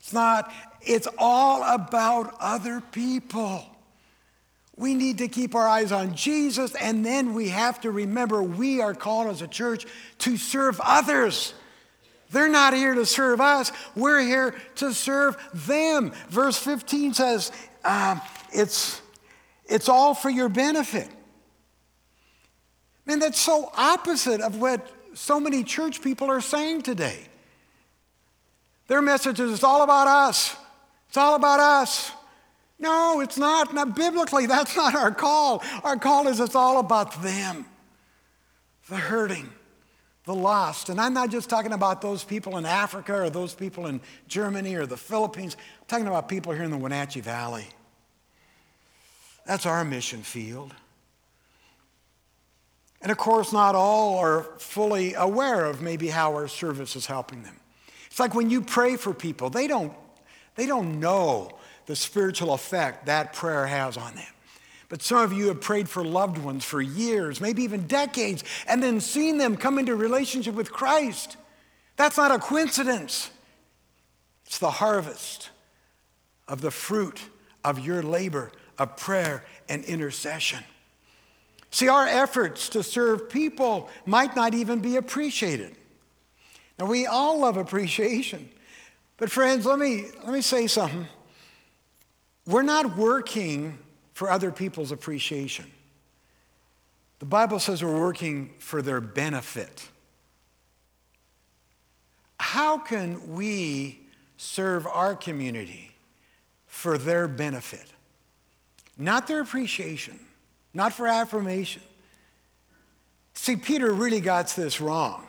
It's 0.00 0.12
not, 0.12 0.52
it's 0.80 1.08
all 1.18 1.62
about 1.62 2.34
other 2.40 2.80
people. 2.80 3.64
We 4.76 4.94
need 4.94 5.18
to 5.18 5.28
keep 5.28 5.54
our 5.54 5.66
eyes 5.66 5.90
on 5.90 6.14
Jesus, 6.14 6.74
and 6.76 7.04
then 7.04 7.34
we 7.34 7.48
have 7.48 7.80
to 7.80 7.90
remember 7.90 8.42
we 8.42 8.80
are 8.80 8.94
called 8.94 9.26
as 9.26 9.42
a 9.42 9.48
church 9.48 9.86
to 10.18 10.36
serve 10.36 10.80
others. 10.84 11.52
They're 12.30 12.48
not 12.48 12.74
here 12.74 12.94
to 12.94 13.06
serve 13.06 13.40
us, 13.40 13.72
we're 13.96 14.20
here 14.20 14.54
to 14.76 14.92
serve 14.92 15.36
them. 15.52 16.12
Verse 16.28 16.58
15 16.58 17.14
says, 17.14 17.50
um, 17.84 18.20
it's, 18.52 19.00
it's 19.66 19.88
all 19.88 20.14
for 20.14 20.30
your 20.30 20.48
benefit. 20.48 21.08
Man, 23.06 23.18
that's 23.18 23.40
so 23.40 23.72
opposite 23.76 24.42
of 24.42 24.60
what 24.60 24.86
so 25.14 25.40
many 25.40 25.64
church 25.64 26.02
people 26.02 26.30
are 26.30 26.42
saying 26.42 26.82
today. 26.82 27.27
Their 28.88 29.02
message 29.02 29.38
is 29.38 29.52
it's 29.52 29.64
all 29.64 29.82
about 29.82 30.08
us. 30.08 30.56
It's 31.08 31.16
all 31.16 31.36
about 31.36 31.60
us. 31.60 32.10
No, 32.78 33.20
it's 33.20 33.38
not. 33.38 33.72
Not 33.74 33.94
biblically, 33.94 34.46
that's 34.46 34.76
not 34.76 34.94
our 34.94 35.10
call. 35.10 35.62
Our 35.84 35.96
call 35.96 36.26
is 36.28 36.40
it's 36.40 36.54
all 36.54 36.78
about 36.80 37.22
them. 37.22 37.66
The 38.88 38.96
hurting, 38.96 39.48
the 40.24 40.34
lost. 40.34 40.88
And 40.88 41.00
I'm 41.00 41.12
not 41.12 41.30
just 41.30 41.50
talking 41.50 41.72
about 41.72 42.00
those 42.00 42.24
people 42.24 42.56
in 42.56 42.64
Africa 42.64 43.14
or 43.14 43.30
those 43.30 43.54
people 43.54 43.86
in 43.86 44.00
Germany 44.26 44.74
or 44.74 44.86
the 44.86 44.96
Philippines. 44.96 45.56
I'm 45.80 45.86
talking 45.86 46.06
about 46.06 46.28
people 46.28 46.52
here 46.52 46.62
in 46.62 46.70
the 46.70 46.78
Wenatchee 46.78 47.20
Valley. 47.20 47.66
That's 49.46 49.66
our 49.66 49.84
mission 49.84 50.22
field. 50.22 50.74
And 53.02 53.12
of 53.12 53.18
course, 53.18 53.52
not 53.52 53.74
all 53.74 54.18
are 54.18 54.44
fully 54.58 55.14
aware 55.14 55.66
of 55.66 55.82
maybe 55.82 56.08
how 56.08 56.32
our 56.32 56.48
service 56.48 56.96
is 56.96 57.06
helping 57.06 57.42
them. 57.42 57.56
It's 58.10 58.20
like 58.20 58.34
when 58.34 58.50
you 58.50 58.60
pray 58.60 58.96
for 58.96 59.14
people, 59.14 59.50
they 59.50 59.66
don't, 59.66 59.92
they 60.54 60.66
don't 60.66 61.00
know 61.00 61.50
the 61.86 61.96
spiritual 61.96 62.52
effect 62.52 63.06
that 63.06 63.32
prayer 63.32 63.66
has 63.66 63.96
on 63.96 64.14
them. 64.14 64.26
But 64.88 65.02
some 65.02 65.18
of 65.18 65.32
you 65.32 65.48
have 65.48 65.60
prayed 65.60 65.88
for 65.88 66.02
loved 66.02 66.38
ones 66.38 66.64
for 66.64 66.80
years, 66.80 67.40
maybe 67.40 67.62
even 67.62 67.86
decades, 67.86 68.42
and 68.66 68.82
then 68.82 69.00
seen 69.00 69.36
them 69.38 69.56
come 69.56 69.78
into 69.78 69.94
relationship 69.94 70.54
with 70.54 70.72
Christ. 70.72 71.36
That's 71.96 72.16
not 72.16 72.30
a 72.30 72.38
coincidence. 72.38 73.30
It's 74.46 74.58
the 74.58 74.70
harvest 74.70 75.50
of 76.46 76.62
the 76.62 76.70
fruit 76.70 77.20
of 77.64 77.78
your 77.78 78.02
labor 78.02 78.50
of 78.78 78.96
prayer 78.96 79.44
and 79.68 79.84
intercession. 79.84 80.64
See, 81.70 81.88
our 81.88 82.06
efforts 82.06 82.70
to 82.70 82.82
serve 82.82 83.28
people 83.28 83.90
might 84.06 84.34
not 84.34 84.54
even 84.54 84.80
be 84.80 84.96
appreciated. 84.96 85.76
Now, 86.78 86.86
we 86.86 87.06
all 87.06 87.40
love 87.40 87.56
appreciation. 87.56 88.48
But, 89.16 89.30
friends, 89.30 89.66
let 89.66 89.78
me, 89.78 90.06
let 90.24 90.32
me 90.32 90.40
say 90.40 90.66
something. 90.66 91.06
We're 92.46 92.62
not 92.62 92.96
working 92.96 93.78
for 94.14 94.30
other 94.30 94.50
people's 94.50 94.92
appreciation. 94.92 95.66
The 97.18 97.26
Bible 97.26 97.58
says 97.58 97.82
we're 97.82 97.98
working 97.98 98.54
for 98.58 98.80
their 98.80 99.00
benefit. 99.00 99.88
How 102.38 102.78
can 102.78 103.34
we 103.34 103.98
serve 104.36 104.86
our 104.86 105.16
community 105.16 105.92
for 106.66 106.96
their 106.96 107.26
benefit? 107.26 107.86
Not 108.96 109.26
their 109.26 109.40
appreciation 109.40 110.18
not 110.74 110.92
for 110.92 111.06
affirmation. 111.06 111.82
See, 113.34 113.56
Peter 113.56 113.92
really 113.92 114.20
got 114.20 114.48
this 114.48 114.80
wrong. 114.80 115.26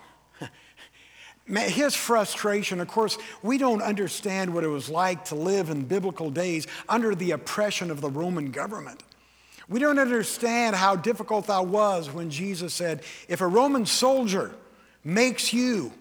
His 1.50 1.96
frustration, 1.96 2.80
of 2.80 2.88
course, 2.88 3.18
we 3.42 3.58
don't 3.58 3.82
understand 3.82 4.54
what 4.54 4.64
it 4.64 4.68
was 4.68 4.90
like 4.90 5.26
to 5.26 5.36
live 5.36 5.70
in 5.70 5.84
biblical 5.86 6.30
days 6.30 6.68
under 6.88 7.16
the 7.16 7.32
oppression 7.32 7.90
of 7.90 8.02
the 8.02 8.10
Roman 8.10 8.52
government. 8.52 9.04
We 9.68 9.80
don't 9.80 10.00
understand 10.00 10.76
how 10.76 10.96
difficult 10.96 11.48
that 11.48 11.68
was 11.68 12.12
when 12.12 12.30
Jesus 12.30 12.74
said, 12.74 13.04
If 13.28 13.42
a 13.42 13.48
Roman 13.48 13.86
soldier 13.86 14.56
makes 15.04 15.54
you 15.54 15.92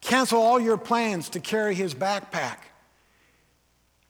cancel 0.00 0.40
all 0.40 0.60
your 0.60 0.76
plans 0.76 1.28
to 1.30 1.40
carry 1.40 1.74
his 1.74 1.94
backpack, 1.94 2.58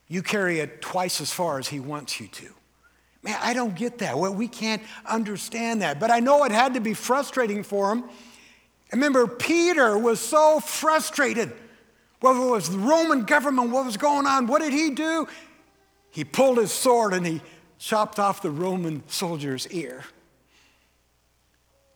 you 0.09 0.23
carry 0.23 0.61
it 0.61 0.81
twice 0.81 1.21
as 1.21 1.33
far 1.33 1.59
as 1.59 1.69
He 1.69 1.81
wants 1.81 2.21
you 2.21 2.29
to. 2.29 2.49
Man, 3.23 3.39
I 3.41 3.55
don't 3.55 3.75
get 3.75 3.99
that. 3.99 4.19
Well, 4.19 4.35
we 4.35 4.49
can't 4.49 4.83
understand 5.07 5.81
that. 5.83 5.99
But 5.99 6.11
I 6.11 6.21
know 6.21 6.45
it 6.45 6.53
had 6.53 6.75
to 6.75 6.81
be 6.81 6.93
frustrating 6.93 7.63
for 7.63 7.91
him. 7.91 8.05
Remember, 8.95 9.27
Peter 9.27 9.99
was 9.99 10.21
so 10.21 10.61
frustrated. 10.61 11.53
Whether 12.21 12.39
it 12.39 12.51
was 12.51 12.71
the 12.71 12.79
Roman 12.79 13.25
government, 13.25 13.71
what 13.71 13.85
was 13.85 13.97
going 13.97 14.25
on, 14.25 14.47
what 14.47 14.63
did 14.63 14.73
he 14.73 14.91
do? 14.91 15.27
He 16.11 16.25
pulled 16.25 16.59
his 16.59 16.71
sword 16.71 17.13
and 17.13 17.27
he 17.27 17.43
chopped 17.79 18.21
off 18.21 18.41
the 18.41 18.51
Roman 18.51 19.03
soldier's 19.09 19.67
ear. 19.73 20.05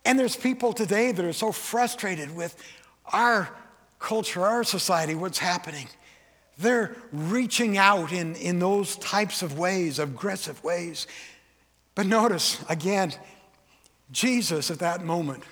And 0.05 0.19
there's 0.19 0.37
people 0.37 0.73
today 0.73 1.13
that 1.13 1.25
are 1.25 1.33
so 1.33 1.53
frustrated 1.53 2.35
with 2.35 2.57
our 3.13 3.49
culture, 4.01 4.45
our 4.45 4.65
society, 4.65 5.15
what's 5.15 5.39
happening. 5.39 5.89
They're 6.59 6.97
reaching 7.13 7.79
out 7.79 8.13
in, 8.13 8.35
in 8.35 8.59
those 8.59 8.97
types 8.97 9.43
of 9.43 9.57
ways, 9.57 10.01
aggressive 10.01 10.63
ways. 10.65 11.07
But 11.95 12.07
notice, 12.07 12.63
again, 12.69 13.15
Jesus 14.11 14.71
at 14.71 14.81
that 14.81 15.05
moment 15.05 15.45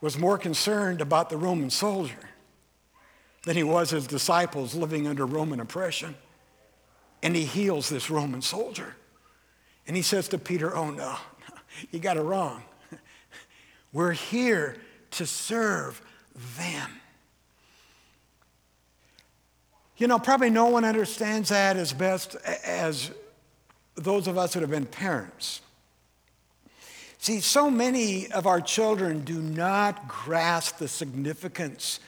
was 0.00 0.18
more 0.18 0.38
concerned 0.38 1.00
about 1.00 1.30
the 1.30 1.36
Roman 1.36 1.70
soldier 1.70 2.30
than 3.44 3.56
he 3.56 3.62
was 3.62 3.90
his 3.90 4.06
disciples 4.06 4.74
living 4.74 5.06
under 5.06 5.26
Roman 5.26 5.60
oppression. 5.60 6.14
And 7.22 7.36
he 7.36 7.44
heals 7.44 7.88
this 7.88 8.10
Roman 8.10 8.42
soldier. 8.42 8.96
And 9.86 9.96
he 9.96 10.02
says 10.02 10.28
to 10.28 10.38
Peter, 10.38 10.74
Oh, 10.74 10.90
no, 10.90 11.16
you 11.90 11.98
got 11.98 12.16
it 12.16 12.22
wrong. 12.22 12.62
We're 13.92 14.12
here 14.12 14.76
to 15.12 15.26
serve 15.26 16.00
them. 16.56 16.90
You 19.96 20.06
know, 20.06 20.18
probably 20.18 20.48
no 20.48 20.66
one 20.66 20.84
understands 20.84 21.50
that 21.50 21.76
as 21.76 21.92
best 21.92 22.34
as 22.64 23.10
those 23.96 24.26
of 24.28 24.38
us 24.38 24.54
that 24.54 24.60
have 24.60 24.70
been 24.70 24.86
parents. 24.86 25.60
See, 27.22 27.40
so 27.40 27.70
many 27.70 28.32
of 28.32 28.46
our 28.46 28.62
children 28.62 29.24
do 29.24 29.42
not 29.42 30.08
grasp 30.08 30.78
the 30.78 30.88
significance 30.88 32.00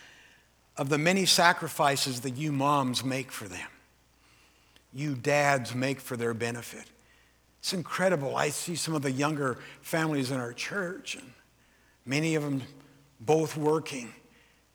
of 0.79 0.89
the 0.89 0.97
many 0.97 1.27
sacrifices 1.27 2.23
that 2.23 2.39
you 2.39 2.51
moms 2.51 3.05
make 3.05 3.31
for 3.31 3.47
them, 3.47 3.69
you 4.95 5.15
dads 5.15 5.75
make 5.75 6.01
for 6.01 6.17
their 6.17 6.33
benefit. 6.33 6.87
It's 7.59 7.75
incredible. 7.75 8.37
I 8.37 8.49
see 8.49 8.75
some 8.75 8.95
of 8.95 9.03
the 9.03 9.13
younger 9.13 9.59
families 9.83 10.31
in 10.31 10.41
our 10.41 10.55
church, 10.55 11.17
and 11.17 11.31
many 12.07 12.35
of 12.35 12.43
them 12.43 12.63
both 13.21 13.55
working 13.55 14.15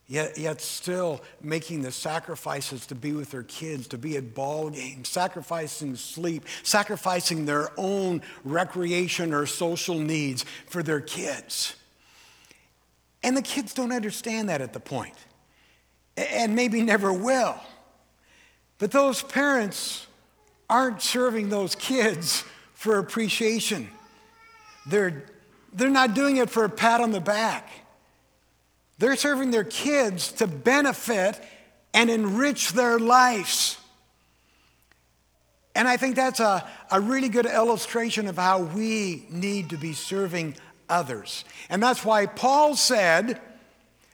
yet, 0.07 0.37
yet 0.37 0.61
still 0.61 1.21
making 1.41 1.81
the 1.81 1.91
sacrifices 1.91 2.85
to 2.87 2.95
be 2.95 3.11
with 3.11 3.31
their 3.31 3.43
kids, 3.43 3.87
to 3.89 3.97
be 3.97 4.17
at 4.17 4.33
ball 4.33 4.69
games, 4.69 5.09
sacrificing 5.09 5.95
sleep, 5.95 6.45
sacrificing 6.63 7.45
their 7.45 7.69
own 7.77 8.21
recreation 8.43 9.33
or 9.33 9.45
social 9.45 9.99
needs 9.99 10.45
for 10.67 10.81
their 10.81 11.01
kids. 11.01 11.75
And 13.23 13.35
the 13.35 13.41
kids 13.41 13.73
don't 13.73 13.91
understand 13.91 14.49
that 14.49 14.61
at 14.61 14.73
the 14.73 14.79
point, 14.79 15.15
and 16.15 16.55
maybe 16.55 16.81
never 16.81 17.11
will. 17.11 17.59
But 18.77 18.91
those 18.91 19.21
parents 19.23 20.07
aren't 20.69 21.01
serving 21.01 21.49
those 21.49 21.75
kids 21.75 22.43
for 22.73 22.99
appreciation. 22.99 23.89
They're, 24.85 25.25
they're 25.73 25.89
not 25.89 26.13
doing 26.13 26.37
it 26.37 26.49
for 26.49 26.63
a 26.63 26.69
pat 26.69 27.01
on 27.01 27.11
the 27.11 27.19
back. 27.19 27.69
They're 28.99 29.15
serving 29.15 29.51
their 29.51 29.63
kids 29.63 30.31
to 30.33 30.47
benefit 30.47 31.39
and 31.93 32.09
enrich 32.09 32.71
their 32.71 32.97
lives. 32.99 33.77
And 35.75 35.87
I 35.87 35.97
think 35.97 36.15
that's 36.15 36.39
a, 36.39 36.67
a 36.91 36.99
really 36.99 37.29
good 37.29 37.45
illustration 37.45 38.27
of 38.27 38.37
how 38.37 38.61
we 38.61 39.27
need 39.29 39.69
to 39.69 39.77
be 39.77 39.93
serving 39.93 40.55
others. 40.89 41.45
And 41.69 41.81
that's 41.83 42.03
why 42.03 42.25
Paul 42.25 42.75
said, 42.75 43.39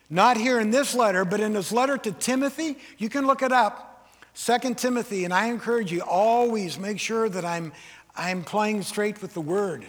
not 0.10 0.36
here 0.36 0.60
in 0.60 0.72
this 0.72 0.93
letter, 0.93 1.24
but 1.24 1.39
in 1.39 1.56
his 1.56 1.72
letter 1.72 1.98
to 1.98 2.12
Timothy, 2.12 2.78
you 2.98 3.08
can 3.08 3.26
look 3.26 3.41
it 3.41 3.54
up. 3.54 4.10
Second 4.34 4.78
Timothy, 4.78 5.26
and 5.26 5.34
I 5.34 5.48
encourage 5.48 5.91
you 5.91 6.02
always 6.02 6.78
make 6.78 7.00
sure 7.00 7.30
that 7.30 7.46
I'm, 7.46 7.72
I'm 8.15 8.43
playing 8.43 8.82
straight 8.82 9.22
with 9.22 9.34
the 9.34 9.41
word. 9.41 9.86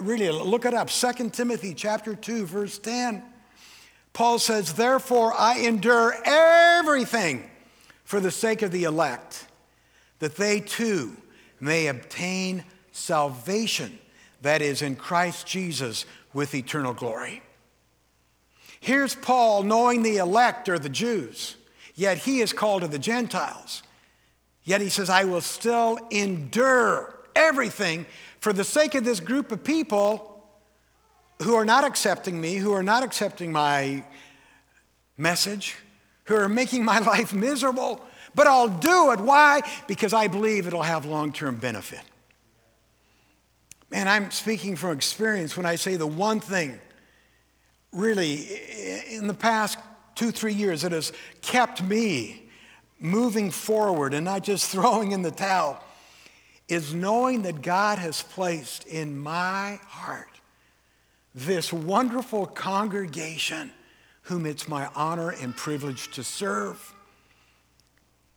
Really, 0.00 0.30
look 0.30 0.66
it 0.66 0.74
up. 0.74 0.90
Second 0.90 1.32
Timothy 1.32 1.74
chapter 1.74 2.14
2, 2.14 2.46
verse 2.46 2.78
10. 2.78 3.22
Paul 4.18 4.40
says, 4.40 4.72
Therefore, 4.72 5.32
I 5.32 5.60
endure 5.60 6.12
everything 6.24 7.48
for 8.02 8.18
the 8.18 8.32
sake 8.32 8.62
of 8.62 8.72
the 8.72 8.82
elect, 8.82 9.46
that 10.18 10.34
they 10.34 10.58
too 10.58 11.16
may 11.60 11.86
obtain 11.86 12.64
salvation 12.90 13.96
that 14.42 14.60
is 14.60 14.82
in 14.82 14.96
Christ 14.96 15.46
Jesus 15.46 16.04
with 16.34 16.52
eternal 16.52 16.94
glory. 16.94 17.42
Here's 18.80 19.14
Paul 19.14 19.62
knowing 19.62 20.02
the 20.02 20.16
elect 20.16 20.68
are 20.68 20.80
the 20.80 20.88
Jews, 20.88 21.54
yet 21.94 22.18
he 22.18 22.40
is 22.40 22.52
called 22.52 22.82
to 22.82 22.88
the 22.88 22.98
Gentiles. 22.98 23.84
Yet 24.64 24.80
he 24.80 24.88
says, 24.88 25.08
I 25.08 25.26
will 25.26 25.42
still 25.42 25.96
endure 26.10 27.20
everything 27.36 28.04
for 28.40 28.52
the 28.52 28.64
sake 28.64 28.96
of 28.96 29.04
this 29.04 29.20
group 29.20 29.52
of 29.52 29.62
people 29.62 30.37
who 31.42 31.54
are 31.54 31.64
not 31.64 31.84
accepting 31.84 32.40
me, 32.40 32.56
who 32.56 32.72
are 32.72 32.82
not 32.82 33.02
accepting 33.02 33.52
my 33.52 34.02
message, 35.16 35.76
who 36.24 36.34
are 36.34 36.48
making 36.48 36.84
my 36.84 36.98
life 37.12 37.32
miserable, 37.32 38.00
but 38.34 38.46
I'll 38.46 38.68
do 38.68 39.12
it. 39.12 39.20
Why? 39.20 39.62
Because 39.86 40.12
I 40.12 40.28
believe 40.28 40.66
it'll 40.66 40.82
have 40.82 41.04
long 41.04 41.32
term 41.32 41.56
benefit. 41.56 42.02
Man, 43.90 44.06
I'm 44.06 44.30
speaking 44.30 44.76
from 44.76 44.92
experience 44.92 45.56
when 45.56 45.64
I 45.64 45.76
say 45.76 45.96
the 45.96 46.06
one 46.06 46.40
thing 46.40 46.78
really 47.90 48.46
in 49.10 49.26
the 49.26 49.34
past 49.34 49.78
two, 50.14 50.30
three 50.30 50.52
years 50.52 50.82
that 50.82 50.92
has 50.92 51.12
kept 51.40 51.82
me 51.82 52.50
moving 53.00 53.50
forward 53.50 54.12
and 54.12 54.24
not 54.24 54.42
just 54.42 54.70
throwing 54.70 55.12
in 55.12 55.22
the 55.22 55.30
towel 55.30 55.82
is 56.68 56.92
knowing 56.92 57.42
that 57.42 57.62
God 57.62 57.98
has 57.98 58.22
placed 58.22 58.86
in 58.86 59.18
my 59.18 59.80
heart 59.86 60.37
this 61.34 61.72
wonderful 61.72 62.46
congregation 62.46 63.70
whom 64.22 64.44
it's 64.44 64.68
my 64.68 64.88
honor 64.94 65.30
and 65.30 65.56
privilege 65.56 66.10
to 66.12 66.22
serve. 66.22 66.94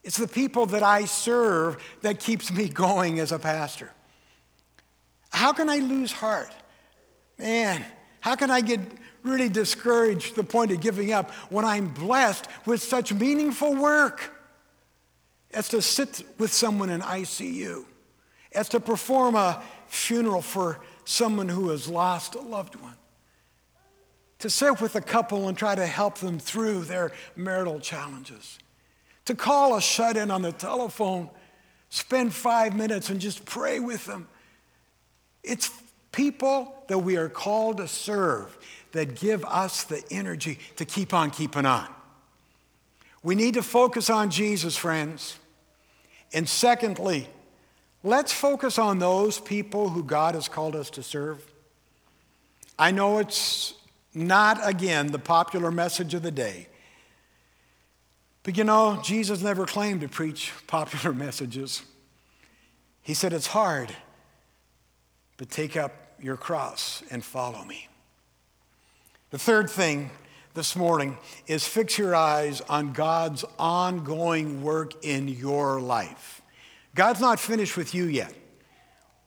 It's 0.03 0.17
the 0.17 0.27
people 0.27 0.65
that 0.67 0.83
I 0.83 1.05
serve 1.05 1.77
that 2.01 2.19
keeps 2.19 2.51
me 2.51 2.69
going 2.69 3.19
as 3.19 3.31
a 3.31 3.39
pastor. 3.39 3.91
How 5.31 5.53
can 5.53 5.69
I 5.69 5.77
lose 5.77 6.11
heart? 6.11 6.51
Man, 7.37 7.85
how 8.19 8.35
can 8.35 8.49
I 8.51 8.61
get 8.61 8.79
really 9.23 9.49
discouraged 9.49 10.29
to 10.29 10.35
the 10.35 10.43
point 10.43 10.71
of 10.71 10.79
giving 10.79 11.11
up 11.11 11.31
when 11.49 11.65
I'm 11.65 11.89
blessed 11.89 12.47
with 12.65 12.81
such 12.81 13.13
meaningful 13.13 13.75
work? 13.75 14.37
As 15.53 15.67
to 15.69 15.81
sit 15.81 16.23
with 16.37 16.53
someone 16.53 16.89
in 16.89 17.01
ICU, 17.01 17.83
as 18.53 18.69
to 18.69 18.79
perform 18.79 19.35
a 19.35 19.61
funeral 19.87 20.41
for 20.41 20.79
someone 21.05 21.49
who 21.49 21.69
has 21.69 21.87
lost 21.87 22.35
a 22.35 22.41
loved 22.41 22.75
one. 22.75 22.95
To 24.39 24.49
sit 24.49 24.81
with 24.81 24.95
a 24.95 25.01
couple 25.01 25.47
and 25.47 25.57
try 25.57 25.75
to 25.75 25.85
help 25.85 26.17
them 26.17 26.39
through 26.39 26.85
their 26.85 27.11
marital 27.35 27.79
challenges. 27.79 28.57
To 29.25 29.35
call 29.35 29.75
a 29.75 29.81
shut 29.81 30.17
in 30.17 30.31
on 30.31 30.41
the 30.41 30.51
telephone, 30.51 31.29
spend 31.89 32.33
five 32.33 32.75
minutes 32.75 33.09
and 33.09 33.19
just 33.19 33.45
pray 33.45 33.79
with 33.79 34.05
them. 34.05 34.27
It's 35.43 35.69
people 36.11 36.75
that 36.87 36.99
we 36.99 37.17
are 37.17 37.29
called 37.29 37.77
to 37.77 37.87
serve 37.87 38.57
that 38.91 39.15
give 39.15 39.45
us 39.45 39.83
the 39.83 40.03
energy 40.11 40.59
to 40.77 40.85
keep 40.85 41.13
on 41.13 41.31
keeping 41.31 41.65
on. 41.65 41.87
We 43.23 43.35
need 43.35 43.53
to 43.53 43.63
focus 43.63 44.09
on 44.09 44.31
Jesus, 44.31 44.75
friends. 44.75 45.37
And 46.33 46.47
secondly, 46.49 47.27
Let's 48.03 48.33
focus 48.33 48.79
on 48.79 48.99
those 48.99 49.39
people 49.39 49.89
who 49.89 50.03
God 50.03 50.35
has 50.35 50.47
called 50.47 50.75
us 50.75 50.89
to 50.91 51.03
serve. 51.03 51.43
I 52.79 52.91
know 52.91 53.19
it's 53.19 53.75
not, 54.13 54.59
again, 54.63 55.07
the 55.11 55.19
popular 55.19 55.71
message 55.71 56.13
of 56.13 56.23
the 56.23 56.31
day. 56.31 56.67
But 58.43 58.57
you 58.57 58.63
know, 58.63 58.99
Jesus 59.03 59.41
never 59.41 59.65
claimed 59.65 60.01
to 60.01 60.09
preach 60.09 60.51
popular 60.67 61.13
messages. 61.13 61.83
He 63.01 63.13
said, 63.13 63.33
It's 63.33 63.47
hard, 63.47 63.95
but 65.37 65.49
take 65.49 65.77
up 65.77 65.93
your 66.19 66.37
cross 66.37 67.03
and 67.11 67.23
follow 67.23 67.63
me. 67.65 67.87
The 69.29 69.39
third 69.39 69.69
thing 69.69 70.11
this 70.53 70.75
morning 70.75 71.17
is 71.47 71.67
fix 71.67 71.97
your 71.97 72.15
eyes 72.15 72.61
on 72.61 72.93
God's 72.93 73.45
ongoing 73.57 74.61
work 74.63 75.05
in 75.05 75.27
your 75.27 75.79
life. 75.79 76.40
God's 76.95 77.21
not 77.21 77.39
finished 77.39 77.77
with 77.77 77.93
you 77.93 78.05
yet. 78.05 78.33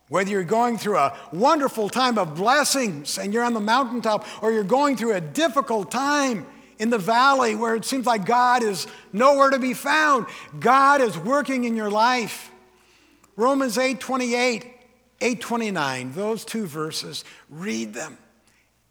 Whether 0.08 0.30
you're 0.30 0.44
going 0.44 0.76
through 0.76 0.98
a 0.98 1.16
wonderful 1.32 1.88
time 1.88 2.18
of 2.18 2.34
blessings 2.34 3.18
and 3.18 3.32
you're 3.32 3.44
on 3.44 3.54
the 3.54 3.60
mountaintop, 3.60 4.26
or 4.42 4.52
you're 4.52 4.62
going 4.62 4.96
through 4.96 5.14
a 5.14 5.20
difficult 5.20 5.90
time 5.90 6.46
in 6.78 6.90
the 6.90 6.98
valley 6.98 7.54
where 7.54 7.74
it 7.74 7.84
seems 7.84 8.04
like 8.04 8.26
God 8.26 8.62
is 8.62 8.86
nowhere 9.12 9.50
to 9.50 9.58
be 9.58 9.74
found, 9.74 10.26
God 10.60 11.00
is 11.00 11.16
working 11.16 11.64
in 11.64 11.76
your 11.76 11.90
life. 11.90 12.50
Romans 13.36 13.78
8 13.78 13.98
28, 13.98 14.66
8 15.20 15.40
29, 15.40 16.12
those 16.12 16.44
two 16.44 16.66
verses, 16.66 17.24
read 17.48 17.94
them, 17.94 18.18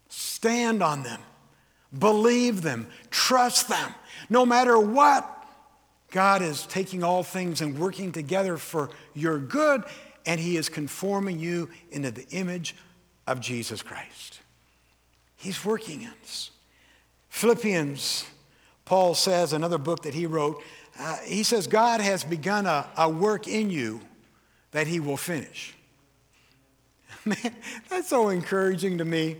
stand 0.08 0.82
on 0.82 1.02
them, 1.02 1.20
believe 1.96 2.62
them, 2.62 2.88
trust 3.10 3.68
them. 3.68 3.94
No 4.28 4.44
matter 4.44 4.78
what, 4.78 5.43
God 6.14 6.42
is 6.42 6.64
taking 6.66 7.02
all 7.02 7.24
things 7.24 7.60
and 7.60 7.76
working 7.76 8.12
together 8.12 8.56
for 8.56 8.88
your 9.14 9.36
good, 9.36 9.82
and 10.24 10.38
He 10.38 10.56
is 10.56 10.68
conforming 10.68 11.40
you 11.40 11.68
into 11.90 12.12
the 12.12 12.24
image 12.28 12.76
of 13.26 13.40
Jesus 13.40 13.82
Christ. 13.82 14.38
He's 15.34 15.64
working 15.64 16.02
in 16.02 16.12
us. 16.22 16.52
Philippians, 17.30 18.26
Paul 18.84 19.14
says, 19.14 19.52
another 19.52 19.76
book 19.76 20.04
that 20.04 20.14
he 20.14 20.24
wrote, 20.26 20.62
uh, 21.00 21.16
he 21.24 21.42
says, 21.42 21.66
God 21.66 22.00
has 22.00 22.22
begun 22.22 22.66
a, 22.66 22.88
a 22.96 23.08
work 23.08 23.48
in 23.48 23.68
you 23.68 24.00
that 24.70 24.86
he 24.86 25.00
will 25.00 25.16
finish. 25.16 25.74
Man, 27.24 27.56
that's 27.88 28.10
so 28.10 28.28
encouraging 28.28 28.98
to 28.98 29.04
me. 29.04 29.38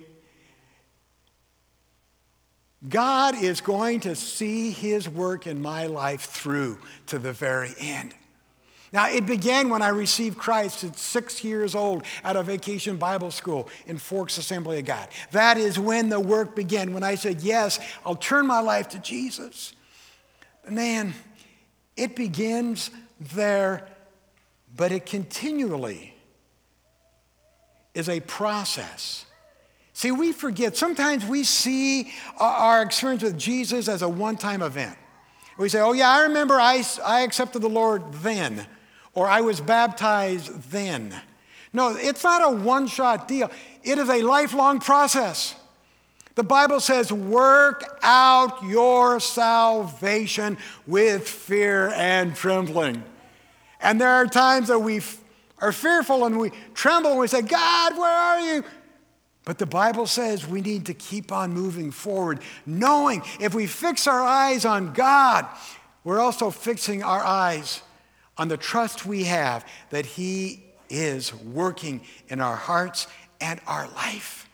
God 2.89 3.43
is 3.43 3.61
going 3.61 4.01
to 4.01 4.15
see 4.15 4.71
his 4.71 5.09
work 5.09 5.47
in 5.47 5.63
my 5.63 5.87
life 5.87 6.23
through 6.23 6.79
to 7.07 7.19
the 7.19 7.33
very 7.33 7.75
end. 7.79 8.15
Now, 8.93 9.09
it 9.09 9.27
began 9.27 9.71
when 9.71 9.83
I 9.83 9.89
received 9.89 10.39
Christ 10.39 10.85
at 10.85 10.97
six 10.97 11.43
years 11.43 11.75
old 11.75 12.05
at 12.23 12.37
a 12.37 12.45
vacation 12.45 12.97
Bible 12.97 13.33
school 13.33 13.69
in 13.87 13.99
Forks 13.99 14.39
Assembly 14.39 14.79
of 14.79 14.85
God. 14.85 15.09
That 15.33 15.57
is 15.57 15.81
when 15.81 16.11
the 16.11 16.21
work 16.21 16.55
began, 16.55 16.95
when 16.95 17.03
I 17.03 17.17
said, 17.17 17.41
Yes, 17.41 17.81
I'll 18.07 18.15
turn 18.15 18.47
my 18.47 18.61
life 18.61 18.91
to 18.91 19.01
Jesus. 19.01 19.73
Man, 20.71 21.13
it 21.97 22.15
begins 22.15 22.91
there, 23.19 23.89
but 24.77 24.93
it 24.93 25.07
continually 25.07 26.15
is 27.95 28.09
a 28.09 28.21
process. 28.21 29.27
See, 29.95 30.11
we 30.11 30.33
forget. 30.33 30.77
Sometimes 30.77 31.25
we 31.25 31.45
see 31.45 32.13
uh, 32.39 32.45
our 32.45 32.83
experience 32.83 33.23
with 33.23 33.39
Jesus 33.39 33.89
as 33.89 34.03
a 34.03 34.09
one 34.09 34.37
time 34.37 34.61
event. 34.61 34.99
We 35.57 35.69
say, 35.69 35.81
oh, 35.81 35.93
yeah, 35.93 36.11
I 36.11 36.25
remember 36.25 36.55
I, 36.55 36.83
I 37.05 37.21
accepted 37.21 37.63
the 37.63 37.69
Lord 37.69 38.13
then 38.15 38.67
or 39.15 39.29
I 39.29 39.41
was 39.41 39.61
baptized 39.61 40.71
then. 40.73 41.15
No, 41.73 41.97
it's 41.97 42.23
not 42.25 42.43
a 42.45 42.55
one 42.55 42.89
shot 42.89 43.29
deal, 43.29 43.51
it 43.83 43.99
is 43.99 44.09
a 44.09 44.23
lifelong 44.23 44.81
process. 44.81 45.55
The 46.35 46.43
Bible 46.43 46.81
says, 46.81 47.13
work 47.13 48.01
out 48.03 48.65
your 48.65 49.21
salvation 49.21 50.59
with 50.85 51.29
fear 51.29 51.93
and 51.95 52.35
trembling. 52.35 53.05
And 53.81 54.01
there 54.01 54.09
are 54.09 54.27
times 54.27 54.67
that 54.67 54.81
we 54.81 55.01
are 55.59 55.71
fearful 55.71 56.25
and 56.25 56.37
we 56.37 56.51
tremble 56.75 57.13
and 57.13 57.21
we 57.21 57.29
say, 57.29 57.43
God, 57.43 57.97
where 57.97 58.11
are 58.11 58.41
you? 58.41 58.65
But 59.45 59.59
the 59.59 59.67
Bible 59.67 60.07
says 60.07 60.47
we 60.47 60.61
need 60.61 60.87
to 60.87 60.95
keep 60.95 61.31
on 61.31 61.53
moving 61.53 61.91
forward, 61.91 62.41
knowing 62.65 63.23
if 63.41 63.55
we 63.55 63.67
fix 63.67 64.07
our 64.07 64.21
eyes 64.21 64.65
on 64.65 64.93
God, 64.93 65.47
we're 66.03 66.21
also 66.21 66.51
fixing 66.51 67.03
our 67.03 67.23
eyes 67.23 67.83
on 68.39 68.49
the 68.49 68.57
trust 68.57 69.07
we 69.07 69.25
have 69.25 69.67
that 69.91 70.07
He 70.07 70.65
is 70.89 71.35
working 71.35 72.03
in 72.29 72.41
our 72.41 72.57
hearts 72.57 73.07
and 73.41 73.61
our 73.67 73.87
life. 73.89 74.49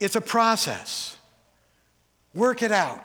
It's 0.00 0.16
a 0.16 0.20
process. 0.20 1.16
Work 2.34 2.62
it 2.62 2.72
out. 2.72 3.04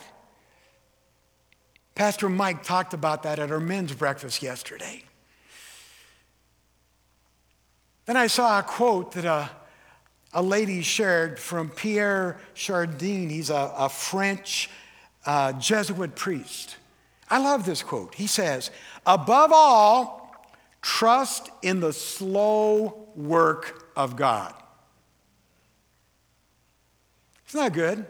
Pastor 1.95 2.29
Mike 2.29 2.63
talked 2.63 2.93
about 2.93 3.23
that 3.23 3.39
at 3.39 3.51
our 3.51 3.59
men's 3.59 3.93
breakfast 3.93 4.41
yesterday. 4.41 5.03
Then 8.05 8.17
I 8.17 8.27
saw 8.27 8.59
a 8.59 8.63
quote 8.63 9.13
that 9.13 9.25
a, 9.25 9.49
a 10.33 10.41
lady 10.41 10.81
shared 10.81 11.39
from 11.39 11.69
Pierre 11.69 12.39
Chardin. 12.53 13.29
He's 13.29 13.49
a, 13.49 13.73
a 13.77 13.89
French 13.89 14.69
uh, 15.25 15.53
Jesuit 15.53 16.15
priest. 16.15 16.77
I 17.29 17.37
love 17.39 17.65
this 17.65 17.83
quote. 17.83 18.15
He 18.15 18.27
says, 18.27 18.71
Above 19.05 19.51
all, 19.53 20.45
trust 20.81 21.49
in 21.61 21.79
the 21.79 21.93
slow 21.93 23.07
work 23.15 23.91
of 23.95 24.15
God. 24.15 24.53
Isn't 27.49 27.59
that 27.59 27.73
good? 27.73 28.05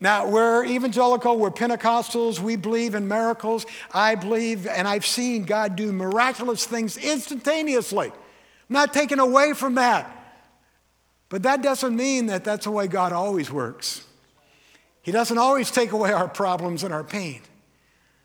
Now, 0.00 0.28
we're 0.28 0.64
evangelical, 0.64 1.38
we're 1.38 1.50
Pentecostals, 1.50 2.38
we 2.38 2.54
believe 2.54 2.94
in 2.94 3.08
miracles. 3.08 3.66
I 3.92 4.14
believe, 4.14 4.66
and 4.66 4.86
I've 4.86 5.06
seen 5.06 5.44
God 5.44 5.74
do 5.74 5.90
miraculous 5.92 6.64
things 6.64 6.96
instantaneously. 6.96 8.08
I'm 8.08 8.14
not 8.68 8.92
taken 8.94 9.18
away 9.18 9.54
from 9.54 9.74
that. 9.74 10.17
But 11.28 11.42
that 11.42 11.62
doesn't 11.62 11.94
mean 11.94 12.26
that 12.26 12.44
that's 12.44 12.64
the 12.64 12.70
way 12.70 12.86
God 12.86 13.12
always 13.12 13.50
works. 13.50 14.04
He 15.02 15.12
doesn't 15.12 15.38
always 15.38 15.70
take 15.70 15.92
away 15.92 16.12
our 16.12 16.28
problems 16.28 16.84
and 16.84 16.92
our 16.92 17.04
pain. 17.04 17.42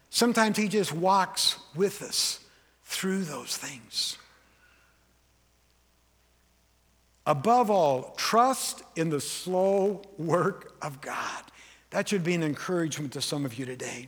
Sometimes 0.10 0.58
He 0.58 0.68
just 0.68 0.94
walks 0.94 1.58
with 1.76 2.02
us 2.02 2.40
through 2.84 3.24
those 3.24 3.58
things. 3.58 4.18
Above 7.26 7.70
all, 7.72 8.14
trust 8.18 8.84
in 8.96 9.10
the 9.10 9.22
slow 9.22 10.02
work 10.18 10.76
of 10.82 11.00
God. 11.02 11.44
That 11.92 12.10
should 12.10 12.24
be 12.24 12.34
an 12.34 12.44
encouragement 12.44 13.14
to 13.14 13.22
some 13.22 13.46
of 13.46 13.58
you 13.58 13.66
today. 13.66 14.08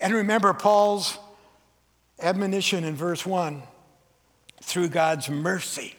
And 0.00 0.14
remember 0.14 0.52
Paul's 0.54 1.18
admonition 2.20 2.84
in 2.84 2.94
verse 2.94 3.26
1 3.26 3.62
through 4.62 4.88
God's 4.88 5.28
mercy. 5.28 5.94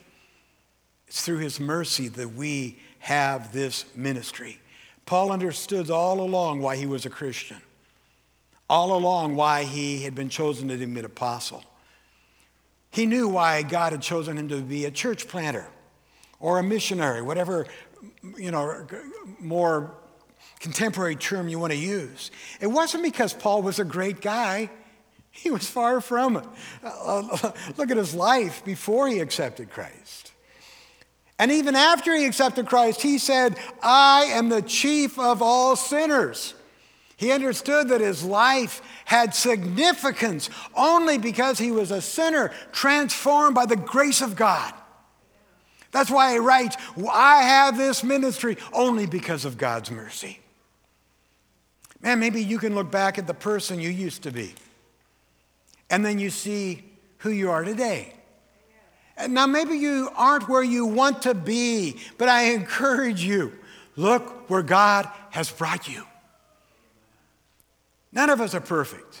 It's 1.14 1.24
through 1.24 1.38
his 1.38 1.60
mercy 1.60 2.08
that 2.08 2.34
we 2.34 2.80
have 2.98 3.52
this 3.52 3.84
ministry. 3.94 4.58
Paul 5.06 5.30
understood 5.30 5.88
all 5.88 6.20
along 6.20 6.60
why 6.60 6.74
he 6.74 6.86
was 6.86 7.06
a 7.06 7.10
Christian 7.10 7.58
all 8.68 8.96
along 8.96 9.36
why 9.36 9.62
he 9.62 10.02
had 10.02 10.16
been 10.16 10.28
chosen 10.28 10.66
to 10.66 10.76
be 10.76 10.82
an 10.82 11.04
apostle. 11.04 11.62
He 12.90 13.06
knew 13.06 13.28
why 13.28 13.62
God 13.62 13.92
had 13.92 14.02
chosen 14.02 14.36
him 14.36 14.48
to 14.48 14.60
be 14.60 14.84
a 14.84 14.90
church 14.90 15.28
planter 15.28 15.68
or 16.40 16.58
a 16.58 16.62
missionary, 16.64 17.22
whatever, 17.22 17.68
you 18.36 18.50
know, 18.50 18.84
more 19.38 19.94
contemporary 20.58 21.14
term 21.14 21.46
you 21.46 21.60
want 21.60 21.72
to 21.72 21.78
use. 21.78 22.32
It 22.60 22.66
wasn't 22.66 23.04
because 23.04 23.32
Paul 23.32 23.62
was 23.62 23.78
a 23.78 23.84
great 23.84 24.20
guy. 24.20 24.70
He 25.30 25.52
was 25.52 25.70
far 25.70 26.00
from 26.00 26.38
it. 26.38 26.44
Uh, 26.82 27.52
look 27.76 27.92
at 27.92 27.96
his 27.96 28.12
life 28.12 28.64
before 28.64 29.06
he 29.06 29.20
accepted 29.20 29.70
Christ. 29.70 30.33
And 31.38 31.50
even 31.50 31.74
after 31.74 32.14
he 32.14 32.26
accepted 32.26 32.66
Christ, 32.66 33.02
he 33.02 33.18
said, 33.18 33.56
I 33.82 34.24
am 34.30 34.48
the 34.48 34.62
chief 34.62 35.18
of 35.18 35.42
all 35.42 35.74
sinners. 35.74 36.54
He 37.16 37.32
understood 37.32 37.88
that 37.88 38.00
his 38.00 38.24
life 38.24 38.82
had 39.04 39.34
significance 39.34 40.50
only 40.76 41.18
because 41.18 41.58
he 41.58 41.70
was 41.70 41.90
a 41.90 42.00
sinner 42.00 42.52
transformed 42.72 43.54
by 43.54 43.66
the 43.66 43.76
grace 43.76 44.20
of 44.20 44.36
God. 44.36 44.72
That's 45.90 46.10
why 46.10 46.32
he 46.32 46.38
writes, 46.38 46.76
I 47.12 47.42
have 47.42 47.76
this 47.76 48.02
ministry 48.02 48.56
only 48.72 49.06
because 49.06 49.44
of 49.44 49.56
God's 49.56 49.90
mercy. 49.90 50.40
Man, 52.00 52.18
maybe 52.18 52.42
you 52.42 52.58
can 52.58 52.74
look 52.74 52.90
back 52.90 53.16
at 53.16 53.26
the 53.26 53.34
person 53.34 53.80
you 53.80 53.90
used 53.90 54.24
to 54.24 54.30
be, 54.30 54.54
and 55.88 56.04
then 56.04 56.18
you 56.18 56.30
see 56.30 56.84
who 57.18 57.30
you 57.30 57.50
are 57.50 57.64
today. 57.64 58.12
Now, 59.28 59.46
maybe 59.46 59.74
you 59.74 60.10
aren't 60.16 60.48
where 60.48 60.62
you 60.62 60.86
want 60.86 61.22
to 61.22 61.34
be, 61.34 61.96
but 62.18 62.28
I 62.28 62.52
encourage 62.52 63.22
you 63.24 63.52
look 63.96 64.50
where 64.50 64.62
God 64.62 65.08
has 65.30 65.50
brought 65.50 65.88
you. 65.88 66.04
None 68.12 68.30
of 68.30 68.40
us 68.40 68.54
are 68.54 68.60
perfect. 68.60 69.20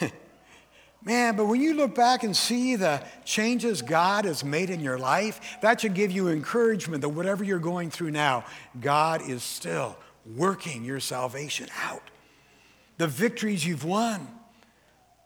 Man, 1.04 1.36
but 1.36 1.46
when 1.46 1.60
you 1.60 1.74
look 1.74 1.94
back 1.94 2.22
and 2.22 2.36
see 2.36 2.76
the 2.76 3.02
changes 3.24 3.82
God 3.82 4.24
has 4.24 4.42
made 4.42 4.70
in 4.70 4.80
your 4.80 4.98
life, 4.98 5.58
that 5.60 5.80
should 5.80 5.94
give 5.94 6.10
you 6.10 6.28
encouragement 6.28 7.02
that 7.02 7.10
whatever 7.10 7.44
you're 7.44 7.58
going 7.58 7.90
through 7.90 8.10
now, 8.10 8.44
God 8.80 9.28
is 9.28 9.42
still 9.42 9.96
working 10.34 10.84
your 10.84 11.00
salvation 11.00 11.68
out. 11.82 12.02
The 12.96 13.06
victories 13.06 13.66
you've 13.66 13.84
won, 13.84 14.26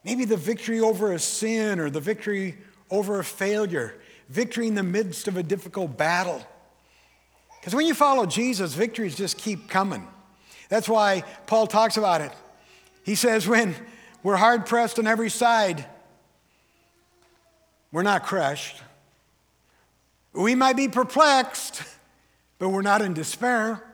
maybe 0.03 0.25
the 0.25 0.37
victory 0.37 0.79
over 0.81 1.13
a 1.13 1.19
sin 1.19 1.79
or 1.79 1.89
the 1.89 2.01
victory 2.01 2.57
over 2.89 3.19
a 3.19 3.23
failure, 3.23 3.95
victory 4.29 4.67
in 4.67 4.75
the 4.75 4.83
midst 4.83 5.27
of 5.27 5.37
a 5.37 5.43
difficult 5.43 5.97
battle. 5.97 6.45
Because 7.59 7.75
when 7.75 7.85
you 7.85 7.93
follow 7.93 8.25
Jesus, 8.25 8.73
victories 8.73 9.15
just 9.15 9.37
keep 9.37 9.69
coming. 9.69 10.07
That's 10.69 10.87
why 10.87 11.23
Paul 11.47 11.67
talks 11.67 11.97
about 11.97 12.21
it. 12.21 12.31
He 13.03 13.15
says, 13.15 13.47
when 13.47 13.75
we're 14.23 14.37
hard 14.37 14.65
pressed 14.65 14.99
on 14.99 15.07
every 15.07 15.29
side, 15.29 15.85
we're 17.91 18.03
not 18.03 18.23
crushed. 18.23 18.81
We 20.33 20.55
might 20.55 20.77
be 20.77 20.87
perplexed, 20.87 21.81
but 22.59 22.69
we're 22.69 22.81
not 22.81 23.01
in 23.01 23.13
despair. 23.13 23.83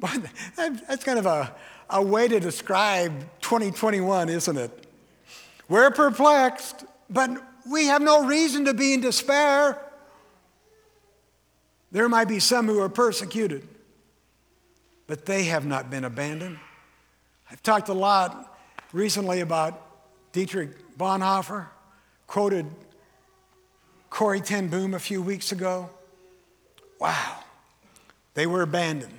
But 0.00 0.20
that's 0.56 1.02
kind 1.02 1.18
of 1.18 1.26
a, 1.26 1.52
a 1.90 2.00
way 2.00 2.28
to 2.28 2.38
describe 2.38 3.20
2021, 3.40 4.28
isn't 4.28 4.56
it? 4.56 4.86
We're 5.68 5.90
perplexed, 5.90 6.84
but 7.10 7.30
we 7.68 7.86
have 7.86 8.02
no 8.02 8.26
reason 8.26 8.64
to 8.66 8.74
be 8.74 8.94
in 8.94 9.00
despair. 9.00 9.80
There 11.90 12.08
might 12.08 12.28
be 12.28 12.38
some 12.38 12.66
who 12.66 12.80
are 12.80 12.88
persecuted, 12.88 13.66
but 15.06 15.26
they 15.26 15.44
have 15.44 15.64
not 15.64 15.90
been 15.90 16.04
abandoned. 16.04 16.58
I've 17.50 17.62
talked 17.62 17.88
a 17.88 17.94
lot 17.94 18.58
recently 18.92 19.40
about 19.40 19.80
Dietrich 20.32 20.70
Bonhoeffer, 20.98 21.66
quoted 22.26 22.66
Corrie 24.10 24.40
ten 24.40 24.68
Boom 24.68 24.94
a 24.94 24.98
few 24.98 25.22
weeks 25.22 25.52
ago. 25.52 25.88
Wow, 27.00 27.38
they 28.34 28.46
were 28.46 28.62
abandoned, 28.62 29.18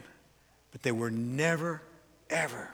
but 0.71 0.83
they 0.83 0.91
were 0.91 1.09
never, 1.09 1.81
ever. 2.29 2.69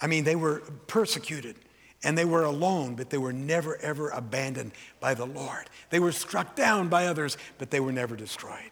I 0.00 0.06
mean, 0.06 0.24
they 0.24 0.36
were 0.36 0.60
persecuted 0.86 1.56
and 2.04 2.16
they 2.16 2.24
were 2.24 2.44
alone, 2.44 2.94
but 2.94 3.10
they 3.10 3.18
were 3.18 3.32
never, 3.32 3.76
ever 3.78 4.10
abandoned 4.10 4.72
by 5.00 5.14
the 5.14 5.24
Lord. 5.24 5.68
They 5.90 5.98
were 5.98 6.12
struck 6.12 6.54
down 6.54 6.88
by 6.88 7.06
others, 7.06 7.38
but 7.58 7.70
they 7.70 7.80
were 7.80 7.92
never 7.92 8.14
destroyed. 8.14 8.70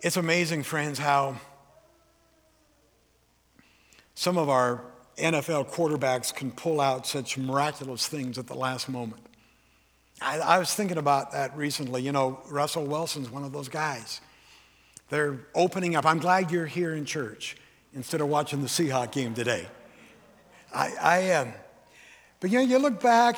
It's 0.00 0.16
amazing, 0.16 0.62
friends, 0.62 0.98
how 0.98 1.36
some 4.14 4.38
of 4.38 4.48
our 4.48 4.84
NFL 5.18 5.70
quarterbacks 5.70 6.32
can 6.34 6.50
pull 6.52 6.80
out 6.80 7.06
such 7.06 7.36
miraculous 7.36 8.06
things 8.06 8.38
at 8.38 8.46
the 8.46 8.54
last 8.54 8.88
moment. 8.88 9.22
I, 10.20 10.38
I, 10.38 10.58
was 10.58 10.72
thinking 10.72 10.98
about 10.98 11.32
that 11.32 11.56
recently. 11.56 12.02
You 12.02 12.12
know, 12.12 12.40
Russell 12.48 12.86
Wilson's 12.86 13.30
one 13.30 13.44
of 13.44 13.52
those 13.52 13.68
guys. 13.68 14.20
They're 15.08 15.46
opening 15.54 15.96
up. 15.96 16.06
I'm 16.06 16.18
glad 16.18 16.50
you're 16.50 16.66
here 16.66 16.94
in 16.94 17.04
church 17.04 17.56
instead 17.94 18.20
of 18.20 18.28
watching 18.28 18.60
the 18.60 18.68
Seahawk 18.68 19.12
game 19.12 19.34
today. 19.34 19.66
I, 20.74 20.92
I 21.00 21.18
am. 21.18 21.48
Um, 21.48 21.54
but 22.40 22.50
you 22.50 22.58
know, 22.58 22.64
you 22.64 22.78
look 22.78 23.00
back, 23.00 23.36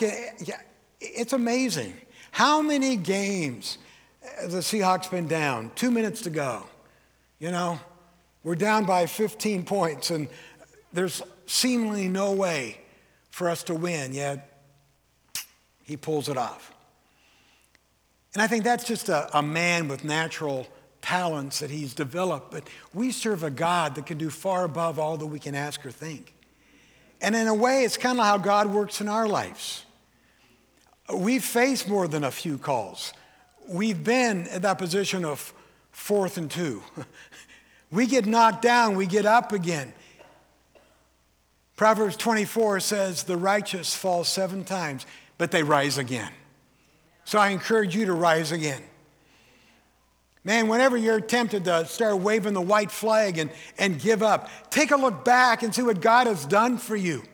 it's 1.00 1.32
amazing 1.32 1.94
how 2.32 2.60
many 2.60 2.96
games 2.96 3.78
the 4.48 4.58
Seahawks 4.58 5.10
been 5.10 5.28
down, 5.28 5.70
two 5.74 5.90
minutes 5.90 6.22
to 6.22 6.30
go. 6.30 6.64
You 7.38 7.50
know, 7.50 7.78
we're 8.42 8.56
down 8.56 8.84
by 8.84 9.06
15 9.06 9.64
points, 9.64 10.10
and 10.10 10.28
there's 10.92 11.22
seemingly 11.46 12.08
no 12.08 12.32
way 12.32 12.80
for 13.30 13.48
us 13.48 13.62
to 13.64 13.74
win, 13.74 14.14
yet 14.14 14.62
he 15.82 15.96
pulls 15.96 16.28
it 16.28 16.36
off. 16.36 16.72
And 18.34 18.42
I 18.42 18.46
think 18.46 18.64
that's 18.64 18.84
just 18.84 19.08
a, 19.08 19.36
a 19.36 19.42
man 19.42 19.88
with 19.88 20.04
natural 20.04 20.66
talents 21.06 21.60
that 21.60 21.70
he's 21.70 21.94
developed, 21.94 22.50
but 22.50 22.68
we 22.92 23.12
serve 23.12 23.42
a 23.42 23.50
God 23.50 23.94
that 23.94 24.06
can 24.06 24.18
do 24.18 24.28
far 24.28 24.64
above 24.64 24.98
all 24.98 25.16
that 25.16 25.26
we 25.26 25.38
can 25.38 25.54
ask 25.54 25.86
or 25.86 25.90
think. 25.90 26.34
And 27.20 27.36
in 27.36 27.46
a 27.46 27.54
way, 27.54 27.84
it's 27.84 27.96
kind 27.96 28.18
of 28.18 28.24
how 28.24 28.38
God 28.38 28.70
works 28.70 29.00
in 29.00 29.08
our 29.08 29.28
lives. 29.28 29.84
We've 31.14 31.44
faced 31.44 31.88
more 31.88 32.08
than 32.08 32.24
a 32.24 32.30
few 32.30 32.58
calls 32.58 33.12
we've 33.68 34.02
been 34.02 34.46
in 34.46 34.62
that 34.62 34.78
position 34.78 35.24
of 35.24 35.52
fourth 35.90 36.36
and 36.36 36.50
two. 36.50 36.82
we 37.90 38.06
get 38.06 38.26
knocked 38.26 38.62
down, 38.62 38.96
we 38.96 39.06
get 39.06 39.26
up 39.26 39.52
again. 39.52 39.92
Proverbs 41.76 42.16
24 42.16 42.80
says, 42.80 43.24
The 43.24 43.36
righteous 43.36 43.94
fall 43.94 44.24
seven 44.24 44.64
times, 44.64 45.04
but 45.38 45.50
they 45.50 45.62
rise 45.62 45.98
again. 45.98 46.32
So 47.24 47.38
I 47.38 47.48
encourage 47.48 47.94
you 47.94 48.06
to 48.06 48.12
rise 48.12 48.52
again. 48.52 48.82
Man, 50.46 50.68
whenever 50.68 50.96
you're 50.96 51.18
tempted 51.20 51.64
to 51.64 51.84
start 51.86 52.18
waving 52.18 52.54
the 52.54 52.60
white 52.60 52.92
flag 52.92 53.36
and, 53.36 53.50
and 53.78 54.00
give 54.00 54.22
up, 54.22 54.48
take 54.70 54.92
a 54.92 54.96
look 54.96 55.24
back 55.24 55.64
and 55.64 55.74
see 55.74 55.82
what 55.82 56.00
God 56.00 56.28
has 56.28 56.46
done 56.46 56.78
for 56.78 56.94
you. 56.94 57.24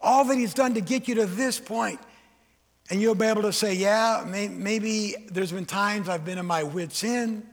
All 0.00 0.24
that 0.24 0.36
He's 0.36 0.54
done 0.54 0.74
to 0.74 0.80
get 0.80 1.06
you 1.06 1.14
to 1.14 1.26
this 1.26 1.60
point. 1.60 2.00
And 2.90 3.00
you'll 3.00 3.14
be 3.14 3.26
able 3.26 3.42
to 3.42 3.52
say, 3.52 3.74
yeah, 3.74 4.24
may, 4.26 4.48
maybe 4.48 5.14
there's 5.30 5.52
been 5.52 5.64
times 5.64 6.08
I've 6.08 6.24
been 6.24 6.36
in 6.36 6.46
my 6.46 6.64
wits' 6.64 7.04
end. 7.04 7.46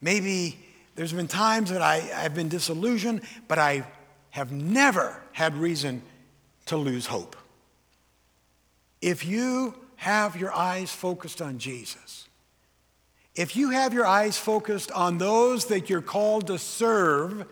Maybe 0.00 0.58
there's 0.94 1.12
been 1.12 1.28
times 1.28 1.68
that 1.68 1.82
I, 1.82 2.10
I've 2.16 2.34
been 2.34 2.48
disillusioned, 2.48 3.20
but 3.48 3.58
I 3.58 3.86
have 4.30 4.50
never 4.50 5.22
had 5.32 5.54
reason 5.56 6.00
to 6.66 6.78
lose 6.78 7.04
hope. 7.04 7.36
If 9.02 9.26
you 9.26 9.74
have 9.96 10.40
your 10.40 10.54
eyes 10.54 10.90
focused 10.90 11.42
on 11.42 11.58
Jesus, 11.58 12.25
if 13.36 13.54
you 13.54 13.70
have 13.70 13.92
your 13.92 14.06
eyes 14.06 14.38
focused 14.38 14.90
on 14.92 15.18
those 15.18 15.66
that 15.66 15.90
you're 15.90 16.00
called 16.00 16.46
to 16.46 16.58
serve 16.58 17.46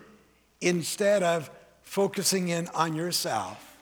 instead 0.59 1.21
of 1.21 1.49
focusing 1.83 2.49
in 2.49 2.67
on 2.69 2.95
yourself, 2.95 3.77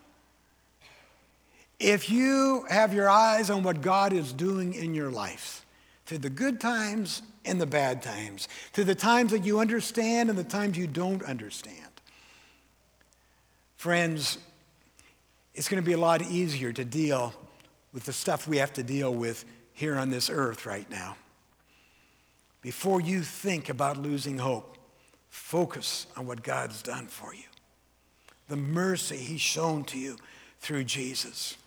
if 1.79 2.09
you 2.09 2.65
have 2.69 2.93
your 2.93 3.09
eyes 3.09 3.49
on 3.49 3.63
what 3.63 3.81
God 3.81 4.11
is 4.11 4.33
doing 4.33 4.73
in 4.73 4.93
your 4.93 5.09
life, 5.09 5.65
through 6.05 6.19
the 6.19 6.29
good 6.29 6.59
times 6.59 7.21
and 7.45 7.59
the 7.59 7.65
bad 7.65 8.01
times, 8.01 8.49
through 8.73 8.83
the 8.83 8.95
times 8.95 9.31
that 9.31 9.45
you 9.45 9.59
understand 9.59 10.29
and 10.29 10.37
the 10.37 10.43
times 10.43 10.77
you 10.77 10.87
don't 10.87 11.23
understand, 11.23 11.77
friends, 13.77 14.37
it's 15.55 15.69
going 15.69 15.81
to 15.81 15.85
be 15.85 15.93
a 15.93 15.97
lot 15.97 16.21
easier 16.21 16.73
to 16.73 16.83
deal 16.83 17.33
with 17.93 18.03
the 18.03 18.13
stuff 18.13 18.45
we 18.45 18.57
have 18.57 18.73
to 18.73 18.83
deal 18.83 19.13
with 19.13 19.45
here 19.71 19.95
on 19.95 20.09
this 20.09 20.29
earth 20.29 20.65
right 20.65 20.89
now. 20.89 21.15
Before 22.63 23.01
you 23.01 23.21
think 23.21 23.67
about 23.67 23.97
losing 23.97 24.39
hope, 24.39 24.77
focus 25.29 26.07
on 26.15 26.25
what 26.25 26.43
God's 26.43 26.81
done 26.81 27.07
for 27.07 27.35
you, 27.35 27.43
the 28.47 28.55
mercy 28.55 29.17
He's 29.17 29.41
shown 29.41 29.83
to 29.85 29.99
you 29.99 30.15
through 30.59 30.85
Jesus 30.85 31.57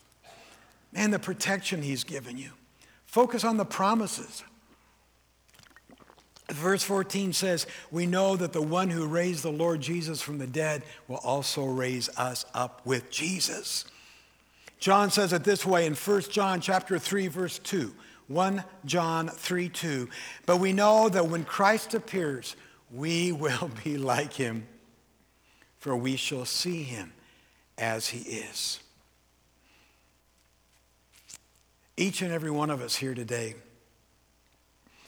and 0.95 1.13
the 1.13 1.19
protection 1.19 1.83
He's 1.83 2.03
given 2.03 2.39
you. 2.39 2.51
Focus 3.05 3.45
on 3.45 3.59
the 3.59 3.65
promises. 3.67 4.43
Verse 6.51 6.83
14 6.83 7.35
says, 7.35 7.67
We 7.91 8.07
know 8.07 8.37
that 8.37 8.55
the 8.55 8.63
one 8.63 8.89
who 8.89 9.07
raised 9.07 9.43
the 9.43 9.53
Lord 9.53 9.81
Jesus 9.81 10.23
from 10.23 10.39
the 10.39 10.47
dead 10.47 10.83
will 11.09 11.17
also 11.17 11.65
raise 11.67 12.09
us 12.17 12.47
up 12.55 12.81
with 12.87 13.11
Jesus. 13.11 13.85
John 14.79 15.11
says 15.11 15.35
it 15.35 15.45
this 15.45 15.67
way 15.67 15.85
in 15.87 15.95
1 15.95 16.21
John 16.31 16.61
chapter 16.61 16.99
3 16.99 17.29
verse 17.29 17.59
2. 17.59 17.93
1 18.29 18.65
John 18.85 19.29
3 19.29 19.69
2. 19.69 20.09
But 20.47 20.59
we 20.59 20.73
know 20.73 21.09
that 21.09 21.29
when 21.29 21.45
Christ 21.45 21.95
appears, 21.95 22.57
we 22.93 23.33
will 23.33 23.71
be 23.85 23.99
like 23.99 24.33
him, 24.33 24.67
for 25.79 25.97
we 25.97 26.17
shall 26.17 26.45
see 26.45 26.83
him 26.83 27.13
as 27.79 28.09
he 28.09 28.21
is. 28.21 28.81
Each 31.97 32.21
and 32.21 32.33
every 32.33 32.51
one 32.51 32.71
of 32.71 32.83
us 32.83 32.97
here 32.97 33.15
today 33.15 33.55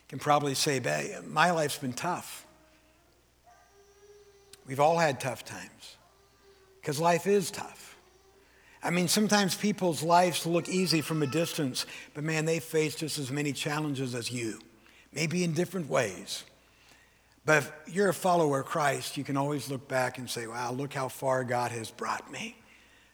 can 0.09 0.19
probably 0.19 0.55
say, 0.55 0.81
My 1.27 1.51
life's 1.51 1.79
been 1.79 1.93
tough. 1.93 2.47
We've 4.67 4.81
all 4.81 4.99
had 4.99 5.21
tough 5.21 5.45
times 5.45 5.97
because 6.81 7.01
life 7.01 7.27
is 7.27 7.51
tough. 7.51 7.98
I 8.83 8.91
mean, 8.91 9.09
sometimes 9.09 9.55
people's 9.55 10.03
lives 10.03 10.47
look 10.47 10.69
easy 10.69 11.01
from 11.01 11.23
a 11.23 11.27
distance, 11.27 11.85
but 12.15 12.23
man, 12.23 12.45
they 12.45 12.61
face 12.61 12.95
just 12.95 13.19
as 13.19 13.31
many 13.31 13.53
challenges 13.53 14.15
as 14.15 14.31
you, 14.31 14.61
maybe 15.13 15.43
in 15.43 15.53
different 15.53 15.89
ways. 15.89 16.45
But 17.45 17.63
if 17.63 17.95
you're 17.95 18.11
a 18.11 18.15
follower 18.15 18.61
of 18.61 18.67
Christ, 18.67 19.17
you 19.17 19.25
can 19.25 19.37
always 19.37 19.71
look 19.71 19.89
back 19.89 20.19
and 20.19 20.29
say, 20.29 20.47
wow, 20.47 20.71
look 20.71 20.93
how 20.93 21.09
far 21.09 21.45
God 21.45 21.73
has 21.73 21.91
brought 21.91 22.31
me. 22.31 22.57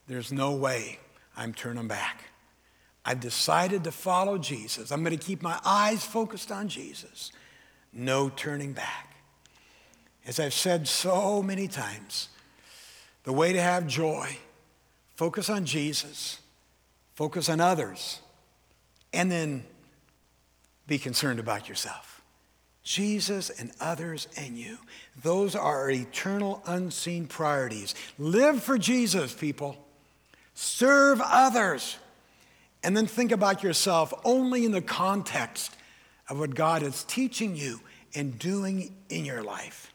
There's 0.07 0.33
no 0.33 0.53
way 0.53 0.99
I'm 1.37 1.55
turning 1.55 1.89
back. 1.89 2.25
I've 3.05 3.21
decided 3.21 3.85
to 3.85 3.93
follow 3.93 4.39
Jesus. 4.39 4.91
I'm 4.91 5.05
going 5.05 5.17
to 5.17 5.25
keep 5.25 5.43
my 5.43 5.59
eyes 5.65 6.05
focused 6.05 6.51
on 6.51 6.69
Jesus. 6.69 7.33
No 7.93 8.29
turning 8.29 8.73
back. 8.73 9.15
As 10.27 10.41
I've 10.41 10.55
said 10.55 10.89
so 10.89 11.43
many 11.43 11.69
times, 11.69 12.29
the 13.25 13.33
way 13.33 13.53
to 13.53 13.61
have 13.61 13.87
joy, 13.87 14.37
focus 15.17 15.51
on 15.51 15.65
Jesus, 15.65 16.41
focus 17.15 17.49
on 17.49 17.61
others, 17.61 18.21
and 19.12 19.31
then 19.31 19.65
be 20.87 20.99
concerned 20.99 21.39
about 21.39 21.69
yourself. 21.69 22.23
Jesus 22.83 23.49
and 23.49 23.73
others 23.81 24.29
and 24.37 24.59
you. 24.59 24.77
Those 25.23 25.57
are 25.57 25.91
eternal, 25.91 26.62
unseen 26.67 27.27
priorities. 27.27 27.95
Live 28.19 28.62
for 28.62 28.77
Jesus, 28.77 29.33
people. 29.33 29.77
Serve 30.53 31.21
others. 31.25 31.97
And 32.83 32.95
then 32.95 33.07
think 33.07 33.33
about 33.33 33.62
yourself 33.62 34.12
only 34.25 34.67
in 34.67 34.73
the 34.73 34.83
context 34.83 35.75
of 36.29 36.39
what 36.39 36.55
God 36.55 36.83
is 36.83 37.05
teaching 37.05 37.57
you 37.57 37.81
and 38.15 38.39
doing 38.39 38.95
in 39.09 39.25
your 39.25 39.43
life. 39.43 39.93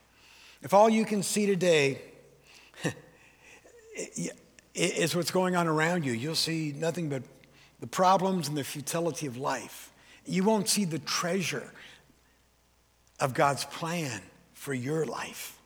If 0.64 0.74
all 0.74 0.90
you 0.90 1.06
can 1.06 1.22
see 1.22 1.46
today 1.46 2.02
is 4.80 5.16
what's 5.16 5.32
going 5.32 5.56
on 5.56 5.68
around 5.68 6.06
you, 6.06 6.14
you'll 6.14 6.36
see 6.36 6.74
nothing 6.76 7.10
but 7.10 7.24
the 7.80 7.88
problems 7.88 8.48
and 8.48 8.58
the 8.58 8.64
futility 8.64 9.28
of 9.28 9.38
life. 9.38 9.92
You 10.26 10.44
won't 10.44 10.70
see 10.70 10.86
the 10.86 11.00
treasure 11.00 11.72
of 13.20 13.34
God's 13.34 13.66
plan 13.66 14.22
for 14.54 14.74
your 14.74 15.06
life. 15.06 15.58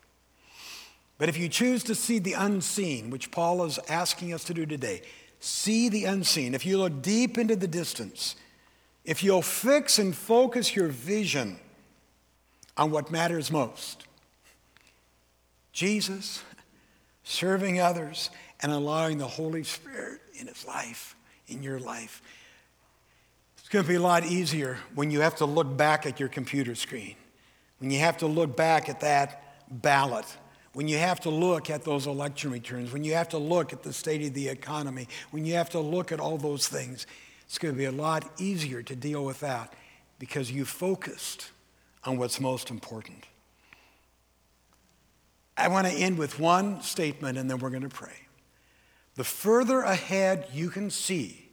But 1.18 1.30
if 1.30 1.38
you 1.38 1.48
choose 1.48 1.84
to 1.84 1.96
see 1.96 2.20
the 2.20 2.34
unseen, 2.34 3.10
which 3.10 3.32
Paul 3.32 3.64
is 3.66 3.80
asking 3.88 4.34
us 4.34 4.44
to 4.46 4.54
do 4.54 4.66
today, 4.66 5.04
see 5.40 5.90
the 5.90 6.06
unseen. 6.06 6.54
If 6.54 6.66
you 6.66 6.78
look 6.78 7.02
deep 7.02 7.38
into 7.38 7.56
the 7.56 7.68
distance, 7.68 8.36
if 9.06 9.24
you'll 9.24 9.42
fix 9.42 10.00
and 10.00 10.16
focus 10.16 10.76
your 10.76 10.88
vision 10.88 11.60
on 12.78 12.90
what 12.92 13.12
matters 13.12 13.52
most 13.52 14.06
Jesus, 15.72 16.44
serving 17.24 17.80
others, 17.80 18.30
and 18.64 18.72
allowing 18.72 19.18
the 19.18 19.28
Holy 19.28 19.64
Spirit 19.64 20.22
in 20.40 20.48
his 20.48 20.66
life, 20.66 21.16
in 21.48 21.62
your 21.62 21.80
life. 21.80 22.22
It's 23.58 23.70
going 23.70 23.84
to 23.84 23.90
be 23.90 23.96
a 23.96 24.02
lot 24.02 24.26
easier 24.26 24.78
when 24.96 25.12
you 25.12 25.20
have 25.20 25.36
to 25.38 25.46
look 25.46 25.76
back 25.76 26.06
at 26.06 26.20
your 26.20 26.30
computer 26.30 26.74
screen, 26.74 27.16
when 27.80 27.92
you 27.92 28.00
have 28.00 28.18
to 28.18 28.28
look 28.28 28.56
back 28.56 28.88
at 28.88 29.02
that 29.02 29.44
ballot, 29.70 30.26
when 30.74 30.88
you 30.88 30.98
have 30.98 31.20
to 31.20 31.30
look 31.30 31.70
at 31.70 31.84
those 31.84 32.08
election 32.08 32.52
returns, 32.52 32.92
when 32.92 33.04
you 33.04 33.14
have 33.14 33.30
to 33.30 33.38
look 33.38 33.74
at 33.74 33.84
the 33.84 33.94
state 33.94 34.26
of 34.26 34.34
the 34.34 34.48
economy, 34.48 35.08
when 35.32 35.46
you 35.46 35.54
have 35.54 35.70
to 35.70 35.80
look 35.80 36.12
at 36.12 36.20
all 36.20 36.38
those 36.38 36.68
things. 36.68 37.06
It's 37.46 37.60
going 37.60 37.74
to 37.74 37.78
be 37.78 37.86
a 37.86 37.92
lot 37.92 38.26
easier 38.40 38.82
to 38.82 38.96
deal 38.96 39.24
with 39.24 39.42
that 39.42 39.74
because 40.18 40.52
you 40.52 40.66
focused 40.66 41.52
on 42.04 42.18
what's 42.18 42.40
most 42.40 42.72
important. 42.72 43.26
I 45.56 45.68
want 45.68 45.86
to 45.86 45.94
end 45.94 46.18
with 46.18 46.40
one 46.40 46.82
statement 46.82 47.38
and 47.38 47.50
then 47.50 47.60
we're 47.60 47.70
going 47.70 47.84
to 47.84 47.90
pray. 47.90 48.24
The 49.16 49.24
further 49.24 49.82
ahead 49.82 50.48
you 50.54 50.70
can 50.70 50.90
see, 50.90 51.50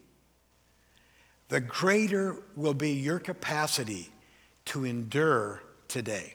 the 1.48 1.61
greater 1.61 2.36
will 2.56 2.74
be 2.74 2.92
your 2.92 3.18
capacity 3.18 4.11
to 4.66 4.84
endure 4.84 5.62
today. 5.88 6.34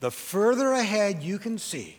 The 0.00 0.10
further 0.10 0.72
ahead 0.72 1.22
you 1.22 1.38
can 1.38 1.58
see, 1.58 1.98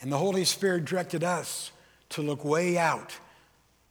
and 0.00 0.10
the 0.10 0.18
Holy 0.18 0.44
Spirit 0.44 0.84
directed 0.84 1.22
us 1.22 1.70
to 2.10 2.22
look 2.22 2.44
way 2.44 2.78
out 2.78 3.18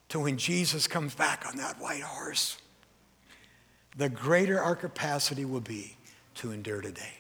to 0.10 0.20
when 0.20 0.38
Jesus 0.38 0.88
comes 0.88 1.16
back 1.16 1.46
on 1.48 1.58
that 1.58 1.80
white 1.80 2.04
horse, 2.04 2.58
the 3.98 4.10
greater 4.10 4.60
our 4.60 4.76
capacity 4.76 5.46
will 5.46 5.62
be 5.62 5.98
to 6.36 6.52
endure 6.52 6.82
today. 6.82 7.14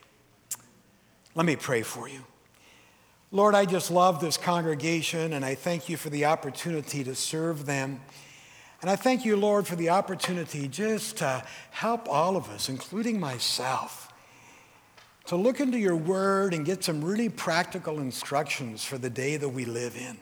Let 1.36 1.46
me 1.46 1.56
pray 1.56 1.82
for 1.82 2.08
you. 2.08 2.26
Lord, 3.34 3.56
I 3.56 3.66
just 3.66 3.90
love 3.90 4.22
this 4.22 4.38
congregation 4.38 5.34
and 5.34 5.44
I 5.44 5.56
thank 5.56 5.90
you 5.90 5.98
for 5.98 6.12
the 6.12 6.26
opportunity 6.26 7.04
to 7.04 7.16
serve 7.16 7.66
them. 7.66 8.00
And 8.80 8.92
I 8.92 8.96
thank 8.96 9.26
you, 9.26 9.36
Lord, 9.36 9.66
for 9.66 9.76
the 9.76 9.90
opportunity 9.90 10.68
just 10.68 11.18
to 11.18 11.44
help 11.72 12.08
all 12.08 12.38
of 12.38 12.48
us, 12.52 12.70
including 12.70 13.20
myself, 13.20 14.14
to 15.26 15.36
look 15.36 15.60
into 15.60 15.80
your 15.80 15.96
word 15.96 16.54
and 16.54 16.64
get 16.64 16.84
some 16.84 17.04
really 17.04 17.28
practical 17.28 17.98
instructions 17.98 18.84
for 18.84 19.00
the 19.00 19.10
day 19.10 19.36
that 19.38 19.50
we 19.50 19.66
live 19.66 19.98
in. 19.98 20.16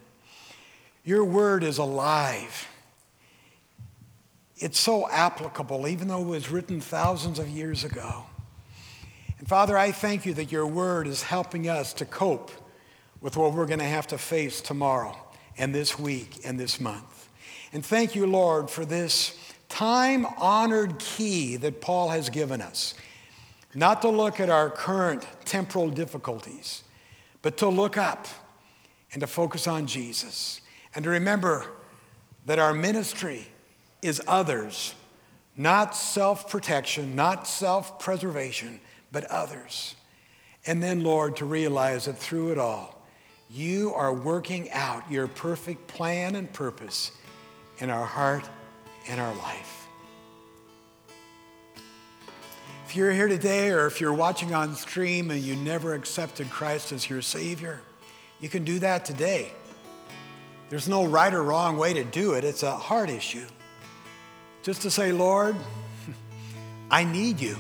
Your 1.04 1.26
word 1.26 1.66
is 1.66 1.80
alive. 1.80 2.66
It's 4.56 4.80
so 4.80 5.10
applicable, 5.10 5.86
even 5.86 6.08
though 6.08 6.22
it 6.22 6.28
was 6.28 6.50
written 6.50 6.80
thousands 6.80 7.40
of 7.40 7.50
years 7.50 7.84
ago. 7.84 8.24
And 9.38 9.50
Father, 9.50 9.78
I 9.78 9.92
thank 9.92 10.26
you 10.26 10.34
that 10.36 10.50
your 10.50 10.66
word 10.66 11.08
is 11.08 11.24
helping 11.24 11.68
us 11.68 11.92
to 11.96 12.06
cope 12.06 12.52
with 13.22 13.38
what 13.38 13.54
we're 13.54 13.66
going 13.66 13.80
to 13.80 13.86
have 13.86 14.08
to 14.08 14.18
face 14.18 14.62
tomorrow 14.62 15.16
and 15.58 15.74
this 15.74 15.98
week 15.98 16.42
and 16.44 16.60
this 16.60 16.80
month. 16.80 17.30
And 17.72 17.86
thank 17.86 18.16
you, 18.16 18.26
Lord, 18.26 18.70
for 18.70 18.84
this 18.84 19.38
time 19.70 20.26
honored 20.38 21.00
key 21.00 21.56
that 21.58 21.80
Paul 21.80 22.10
has 22.10 22.30
given 22.30 22.62
us. 22.62 22.94
Not 23.74 24.02
to 24.02 24.10
look 24.10 24.40
at 24.40 24.50
our 24.50 24.70
current 24.70 25.26
temporal 25.46 25.90
difficulties, 25.90 26.84
but 27.42 27.58
to 27.58 27.70
look 27.70 27.98
up 27.98 28.28
and 29.14 29.22
to 29.22 29.28
focus 29.28 29.68
on 29.68 29.88
Jesus. 29.88 30.62
And 30.94 31.04
to 31.06 31.10
remember 31.10 31.68
that 32.46 32.60
our 32.60 32.74
ministry 32.74 33.48
is 34.02 34.22
others, 34.28 34.94
not 35.56 35.96
self 35.96 36.50
protection, 36.50 37.16
not 37.16 37.48
self 37.48 38.00
preservation 38.00 38.82
but 39.12 39.26
others. 39.26 39.96
And 40.66 40.82
then, 40.82 41.04
Lord, 41.04 41.38
to 41.38 41.46
realize 41.46 42.06
that 42.06 42.18
through 42.18 42.52
it 42.52 42.58
all, 42.58 43.01
you 43.54 43.94
are 43.96 44.14
working 44.14 44.72
out 44.72 45.12
your 45.12 45.28
perfect 45.28 45.88
plan 45.88 46.36
and 46.36 46.52
purpose 46.54 47.12
in 47.80 47.90
our 47.90 48.06
heart 48.06 48.48
and 49.10 49.20
our 49.20 49.36
life. 49.36 49.88
If 52.86 52.96
you're 52.96 53.12
here 53.12 53.28
today 53.28 53.70
or 53.70 53.88
if 53.88 54.00
you're 54.00 54.14
watching 54.14 54.54
on 54.54 54.76
stream 54.76 55.32
and 55.32 55.42
you 55.42 55.56
never 55.56 55.94
accepted 55.94 56.50
Christ 56.50 56.92
as 56.92 57.10
your 57.10 57.22
Savior, 57.22 57.82
you 58.40 58.50
can 58.50 58.64
do 58.64 58.80
that 58.80 59.06
today. 59.06 59.52
There's 60.70 60.88
no 60.88 61.06
right 61.06 61.34
or 61.34 61.44
wrong 61.44 61.78
way 61.78 61.94
to 61.94 62.04
do 62.04 62.34
it, 62.34 62.44
it's 62.44 62.64
a 62.64 62.72
heart 62.72 63.10
issue. 63.10 63.46
Just 64.64 64.84
to 64.84 64.92
say, 64.92 65.12
Lord, 65.12 65.56
I 66.92 67.04
need 67.04 67.42
you. 67.42 67.58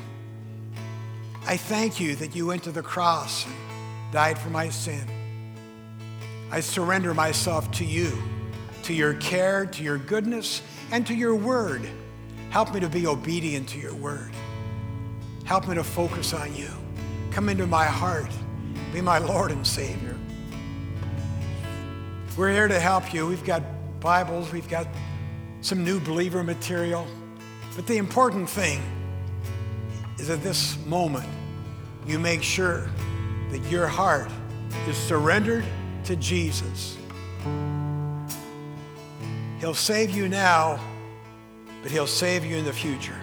I 1.45 1.57
thank 1.57 1.99
you 1.99 2.15
that 2.17 2.35
you 2.35 2.45
went 2.45 2.63
to 2.63 2.71
the 2.71 2.83
cross 2.83 3.45
and 3.45 3.55
died 4.13 4.37
for 4.37 4.49
my 4.49 4.69
sin. 4.69 5.20
I 6.53 6.59
surrender 6.59 7.13
myself 7.13 7.71
to 7.71 7.85
you, 7.85 8.11
to 8.83 8.93
your 8.93 9.13
care, 9.15 9.65
to 9.67 9.83
your 9.83 9.97
goodness, 9.97 10.61
and 10.91 11.07
to 11.07 11.13
your 11.13 11.33
word. 11.33 11.89
Help 12.49 12.73
me 12.73 12.81
to 12.81 12.89
be 12.89 13.07
obedient 13.07 13.69
to 13.69 13.79
your 13.79 13.93
word. 13.95 14.31
Help 15.45 15.69
me 15.69 15.75
to 15.75 15.83
focus 15.83 16.33
on 16.33 16.53
you. 16.53 16.67
Come 17.31 17.47
into 17.47 17.65
my 17.65 17.85
heart. 17.85 18.29
Be 18.91 18.99
my 18.99 19.17
Lord 19.17 19.51
and 19.51 19.65
Savior. 19.65 20.17
We're 22.37 22.51
here 22.51 22.67
to 22.67 22.79
help 22.81 23.13
you. 23.13 23.25
We've 23.25 23.45
got 23.45 23.63
Bibles, 24.01 24.51
we've 24.51 24.67
got 24.67 24.87
some 25.61 25.85
new 25.85 26.01
believer 26.01 26.43
material. 26.43 27.07
But 27.77 27.87
the 27.87 27.95
important 27.97 28.49
thing 28.49 28.81
is 30.19 30.29
at 30.29 30.43
this 30.43 30.77
moment, 30.85 31.29
you 32.05 32.19
make 32.19 32.43
sure 32.43 32.89
that 33.51 33.59
your 33.69 33.87
heart 33.87 34.29
is 34.89 34.97
surrendered 34.97 35.63
to 36.05 36.15
Jesus. 36.15 36.97
He'll 39.59 39.73
save 39.73 40.11
you 40.11 40.27
now, 40.27 40.79
but 41.81 41.91
He'll 41.91 42.07
save 42.07 42.43
you 42.45 42.57
in 42.57 42.65
the 42.65 42.73
future 42.73 43.19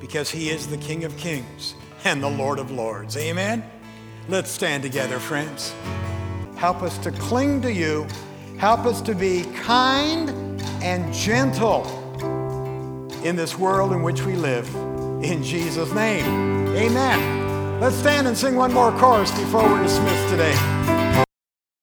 because 0.00 0.30
He 0.30 0.50
is 0.50 0.66
the 0.66 0.76
King 0.76 1.04
of 1.04 1.16
Kings 1.16 1.74
and 2.04 2.22
the 2.22 2.28
Lord 2.28 2.58
of 2.58 2.70
Lords. 2.70 3.16
Amen? 3.16 3.64
Let's 4.28 4.50
stand 4.50 4.82
together, 4.82 5.18
friends. 5.18 5.74
Help 6.56 6.82
us 6.82 6.98
to 6.98 7.10
cling 7.10 7.62
to 7.62 7.72
you. 7.72 8.06
Help 8.58 8.80
us 8.80 9.00
to 9.02 9.14
be 9.14 9.44
kind 9.62 10.30
and 10.82 11.12
gentle 11.12 11.86
in 13.24 13.36
this 13.36 13.58
world 13.58 13.92
in 13.92 14.02
which 14.02 14.22
we 14.22 14.34
live. 14.34 14.68
In 15.24 15.42
Jesus' 15.42 15.92
name, 15.92 16.66
amen. 16.76 17.80
Let's 17.80 17.96
stand 17.96 18.26
and 18.26 18.36
sing 18.36 18.56
one 18.56 18.72
more 18.72 18.92
chorus 18.92 19.30
before 19.30 19.62
we're 19.62 19.82
dismissed 19.82 20.28
today. 20.28 20.99